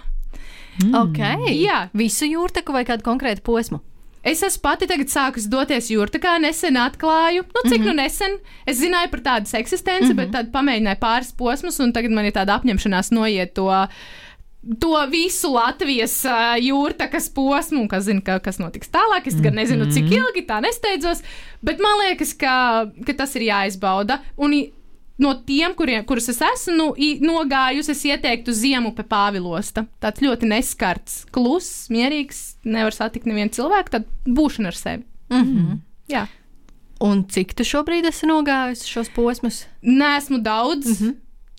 Mm. 0.84 0.96
Ok, 1.00 1.20
Jā. 1.56 1.86
visu 1.96 2.28
jūrtaku 2.28 2.74
vai 2.76 2.84
kādu 2.88 3.06
konkrētu 3.06 3.44
posmu? 3.48 3.80
Es 4.26 4.42
esmu 4.42 4.64
pati 4.66 4.88
tagad 4.90 5.12
sākus 5.14 5.46
doties 5.52 5.92
jūrtakā, 5.94 6.40
nesen 6.42 6.80
atklāju, 6.82 7.44
nu 7.46 7.62
cik 7.62 7.78
mm 7.78 7.84
-hmm. 7.84 7.88
nu 7.94 7.94
nesen. 8.02 8.38
Es 8.66 8.80
zināju 8.82 9.12
par 9.12 9.22
tādas 9.28 9.54
eksistenci, 9.54 10.06
mm 10.06 10.12
-hmm. 10.12 10.16
bet 10.16 10.32
tad 10.32 10.52
pamēģināju 10.52 11.00
pāris 11.00 11.32
posmus, 11.38 11.80
un 11.80 11.94
tagad 11.94 12.12
man 12.12 12.26
ir 12.26 12.32
tāda 12.32 12.58
apņemšanās 12.58 13.12
noiet 13.12 13.54
to. 13.54 13.88
To 14.80 15.06
visu 15.12 15.54
Latvijas 15.54 16.26
uh, 16.26 16.58
jūrtakas 16.58 17.30
posmu, 17.30 17.82
un 17.82 17.88
kas 17.88 18.04
zina, 18.04 18.22
ka, 18.22 18.40
kas 18.40 18.58
notiks 18.58 18.90
tālāk. 18.90 19.28
Es 19.28 19.36
gan 19.42 19.54
nezinu, 19.54 19.92
cik 19.92 20.10
ilgi 20.12 20.42
tā 20.48 20.62
nesteidzos, 20.62 21.22
bet 21.62 21.80
man 21.80 22.00
liekas, 22.02 22.34
ka, 22.34 22.90
ka 23.06 23.14
tas 23.14 23.36
ir 23.36 23.42
jāizbauda. 23.42 24.20
Un 24.38 24.54
no 25.18 25.34
tiem, 25.48 25.74
kuriem, 25.74 26.04
kurus 26.06 26.30
es 26.30 26.42
esmu 26.42 26.76
nu, 26.78 26.88
i- 26.98 27.20
nogājusi, 27.24 27.92
es 27.92 28.04
ieteiktu 28.06 28.52
ziemu 28.54 28.92
pie 28.96 29.04
Pāvilosta. 29.04 29.86
Tāds 30.02 30.22
ļoti 30.22 30.48
neskarts, 30.52 31.26
kluss, 31.32 31.88
mierīgs, 31.90 32.56
nevar 32.66 32.92
satikt 32.92 33.26
nevienu 33.26 33.50
cilvēku, 33.56 33.90
tad 33.90 34.06
būšana 34.28 34.68
ar 34.68 34.76
sevi. 34.76 35.04
Mm 35.30 35.44
-hmm. 35.44 35.78
Jā. 36.10 36.28
Un 37.02 37.24
cik 37.28 37.54
tu 37.54 37.64
šobrīd 37.64 38.06
esi 38.08 38.26
nogājusi 38.26 38.88
šos 38.88 39.10
posmus? 39.16 39.66
Nē, 39.84 40.18
esmu 40.18 40.38
daudz. 40.42 40.86
Mm 40.86 40.94
-hmm. 41.08 41.16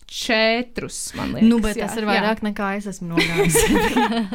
Četrus, 0.07 1.13
man 1.15 1.33
liekas. 1.33 1.49
nu, 1.49 1.59
bet 1.59 1.75
jā, 1.77 1.87
tas 1.87 1.97
ir 1.97 2.03
jā. 2.03 2.07
vairāk 2.07 2.39
nekā 2.41 2.77
es 2.77 2.85
esmu 2.87 3.07
nogājusi. 3.09 3.59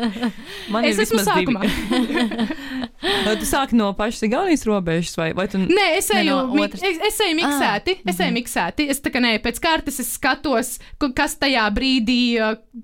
Man 0.73 0.85
Es 0.85 0.97
ir 0.99 1.03
esmu 1.03 1.19
sākumā. 1.19 1.61
Vai 3.27 3.35
tu 3.37 3.45
sāki 3.49 3.75
no 3.75 3.93
pašas 3.99 4.23
Igaunijas 4.23 4.65
robežas, 4.67 5.17
vai, 5.19 5.33
vai 5.35 5.49
tu 5.51 5.59
Nē, 5.59 5.87
es 5.99 6.09
Ne, 6.13 6.21
eju, 6.21 6.37
no 6.37 6.55
mi- 6.55 6.63
otras. 6.63 6.83
es, 6.83 6.99
es 7.09 7.21
eju 7.21 7.35
miksēti. 7.39 7.97
Es 8.07 8.21
eju 8.21 8.33
miksēti. 8.37 8.87
Es 8.91 9.01
tā 9.03 9.11
kā 9.11 9.21
nē, 9.23 9.33
pēc 9.43 9.59
kārtas 9.65 9.99
es 10.01 10.13
skatos, 10.15 10.79
kas 11.15 11.35
tajā 11.41 11.65
brīdī, 11.75 12.19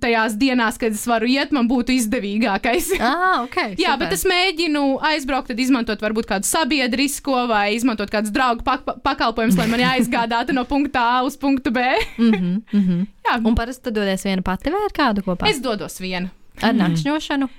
tajās 0.02 0.34
dienās, 0.40 0.78
kad 0.78 0.92
es 0.92 1.04
varu 1.06 1.26
iet, 1.30 1.52
man 1.52 1.68
būtu 1.70 1.94
izdevīgākais. 1.94 2.90
ah, 3.00 3.42
ok. 3.44 3.56
Jā, 3.84 3.94
super. 3.94 3.98
bet 4.06 4.12
es 4.18 4.24
mēģinu 4.24 4.82
aizbraukt, 5.12 5.48
tad 5.52 5.60
izmantot 5.60 6.00
varbūt 6.02 6.26
kādu 6.26 6.44
sabiedrisko 6.50 7.46
vai 7.48 7.74
izmantot 7.76 8.10
kādus 8.10 8.34
draugu 8.34 8.64
pak 8.66 8.82
pakalpojumus, 9.04 9.56
lai 9.58 9.68
mani 9.70 9.86
aizgādātu 9.94 10.52
no 10.56 10.64
punkta 10.64 11.04
A 11.18 11.22
uz 11.26 11.36
punktu 11.36 11.70
B. 11.70 11.78
Mm 12.18 12.32
-hmm, 12.32 12.60
mm 12.72 12.82
-hmm. 12.88 13.06
Jā, 13.28 13.38
Un 13.46 13.54
parasti 13.54 13.82
tu 13.84 13.90
dodies 13.90 14.24
viena 14.24 14.42
pati 14.42 14.70
vai 14.70 14.80
ar 14.84 14.92
kādu 14.92 15.22
kopā? 15.22 15.48
es 15.50 15.60
dodos 15.60 16.00
vienu. 16.00 16.28
Ar 16.62 16.74
nakšņošanu. 16.74 17.44
Uh, 17.44 17.50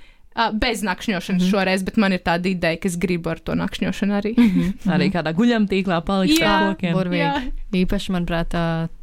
bez 0.52 0.82
nakšņošanas 0.86 1.42
mm 1.42 1.46
-hmm. 1.46 1.50
šoreiz, 1.50 1.82
bet 1.82 1.96
man 1.96 2.12
ir 2.12 2.20
tāda 2.22 2.46
ideja, 2.48 2.76
ka 2.76 2.88
es 2.88 2.96
gribu 2.96 3.30
ar 3.30 3.38
to 3.38 3.54
nakšņošanu 3.54 4.14
arī. 4.14 4.32
arī 4.94 5.10
kādā 5.12 5.34
guļamtīklā 5.34 6.00
palikt 6.06 6.40
Jā, 6.40 6.50
ar 6.50 6.74
kokiem? 6.74 6.94
Burvīgi. 6.94 7.18
Jā. 7.18 7.42
Īpaši, 7.72 8.12
manuprāt, 8.12 8.54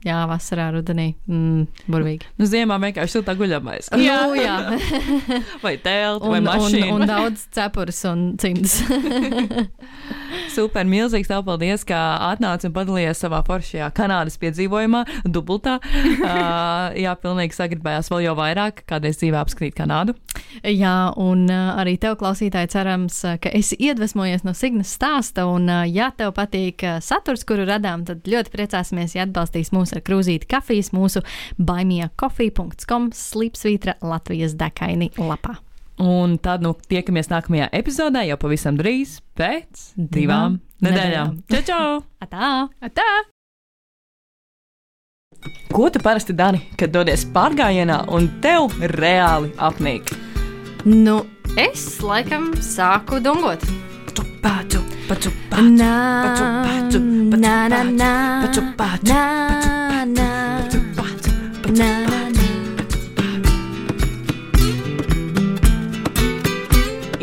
jā, 0.04 0.28
vasarā, 0.28 0.72
rudenī. 0.72 1.14
Mm, 1.28 1.68
burvīgi. 1.88 2.26
Nu, 2.38 2.46
ziemā 2.46 2.80
vienkārši 2.80 3.20
siltā 3.20 3.36
guļamais. 3.36 3.90
Jā. 3.92 4.28
Nu, 4.28 4.36
jā. 4.36 4.80
Vai 5.64 5.78
telti, 5.78 6.28
vai 6.28 6.40
Un, 6.40 6.48
un, 6.48 6.54
mašīna. 6.54 6.94
un 6.94 7.08
daudz 7.08 7.48
cepures 7.52 8.04
un 8.06 8.38
cimds. 8.38 8.82
Super, 10.58 10.88
milzīgs 10.90 11.30
tev 11.30 11.44
paldies, 11.46 11.84
ka 11.86 11.98
atnāci 12.32 12.66
un 12.66 12.74
padalījies 12.74 13.20
savā 13.22 13.44
foršajā 13.46 13.92
Kanādas 13.94 14.40
piedzīvojumā, 14.42 15.04
dubultā. 15.26 15.78
Uh, 16.28 16.94
jā, 16.98 17.12
pilnīgi 17.22 17.56
sagribējās 17.56 18.10
vēl 18.12 18.24
jau 18.26 18.34
vairāk, 18.38 18.82
kādreiz 18.90 19.20
dzīvē 19.20 19.38
apskatīt 19.40 19.76
Kanādu. 19.78 20.16
Jā, 20.66 21.12
un 21.20 21.46
arī 21.52 21.94
tev, 22.02 22.18
klausītāji, 22.20 22.72
cerams, 22.74 23.20
ka 23.44 23.52
esi 23.56 23.78
iedvesmojies 23.88 24.46
no 24.48 24.54
Signas 24.58 24.92
stāsta. 24.98 25.46
Un, 25.50 25.70
ja 25.92 26.10
tev 26.18 26.34
patīk 26.38 26.84
saturs, 27.06 27.46
kuru 27.48 27.68
radām, 27.70 28.06
tad 28.08 28.28
ļoti 28.28 28.54
priecāsimies, 28.56 29.16
ja 29.18 29.28
atbalstīs 29.28 29.72
mūs 29.76 29.94
ar 29.96 30.04
krūzīti 30.08 30.50
kafijas 30.52 30.92
mūsu 30.96 31.24
baimiecoffee.com 31.62 33.12
slīpsvītra 33.16 34.00
Latvijas 34.04 34.58
dekaini 34.60 35.14
lapā. 35.22 35.60
Un 35.98 36.36
tad 36.38 36.62
nu 36.62 36.76
tiekamies 36.90 37.32
nākamajā 37.32 37.72
epizodē 37.74 38.22
jau 38.28 38.38
pavisam 38.38 38.78
drīz 38.78 39.16
pēc 39.38 39.92
divām 39.98 40.60
nedēļām. 40.86 41.40
Čau, 41.50 41.64
čau! 41.66 41.96
Atā! 42.22 42.52
Tā! 42.94 43.08
Ko 45.74 45.90
tu 45.94 46.02
parasti 46.02 46.36
dari, 46.38 46.62
kad 46.78 46.94
dodies 46.94 47.26
pārgājienā 47.34 48.04
un 48.14 48.30
tev 48.42 48.78
reāli 48.94 49.52
apnīk? 49.58 50.14
Nu, 50.86 51.20
es 51.58 51.98
laikam 52.06 52.52
sāku 52.62 53.22
dungot. 53.24 53.66
Pācu, 54.38 54.80
pacu, 55.10 55.32
Nā, 55.52 55.94
pacu, 56.24 56.44
pacu, 56.64 57.00
pacu, 57.02 57.02
nā, 57.42 57.56
nā, 57.74 57.82
nā, 57.90 58.12
pacu, 58.46 58.64
pacu, 58.80 59.10
nā, 59.10 60.06
nā, 60.14 60.30
pacu, 60.62 60.84
pacu, 60.96 61.34
pacu, 61.58 61.74
nā, 61.74 61.90
nā, 61.90 62.06
nā. 62.06 62.17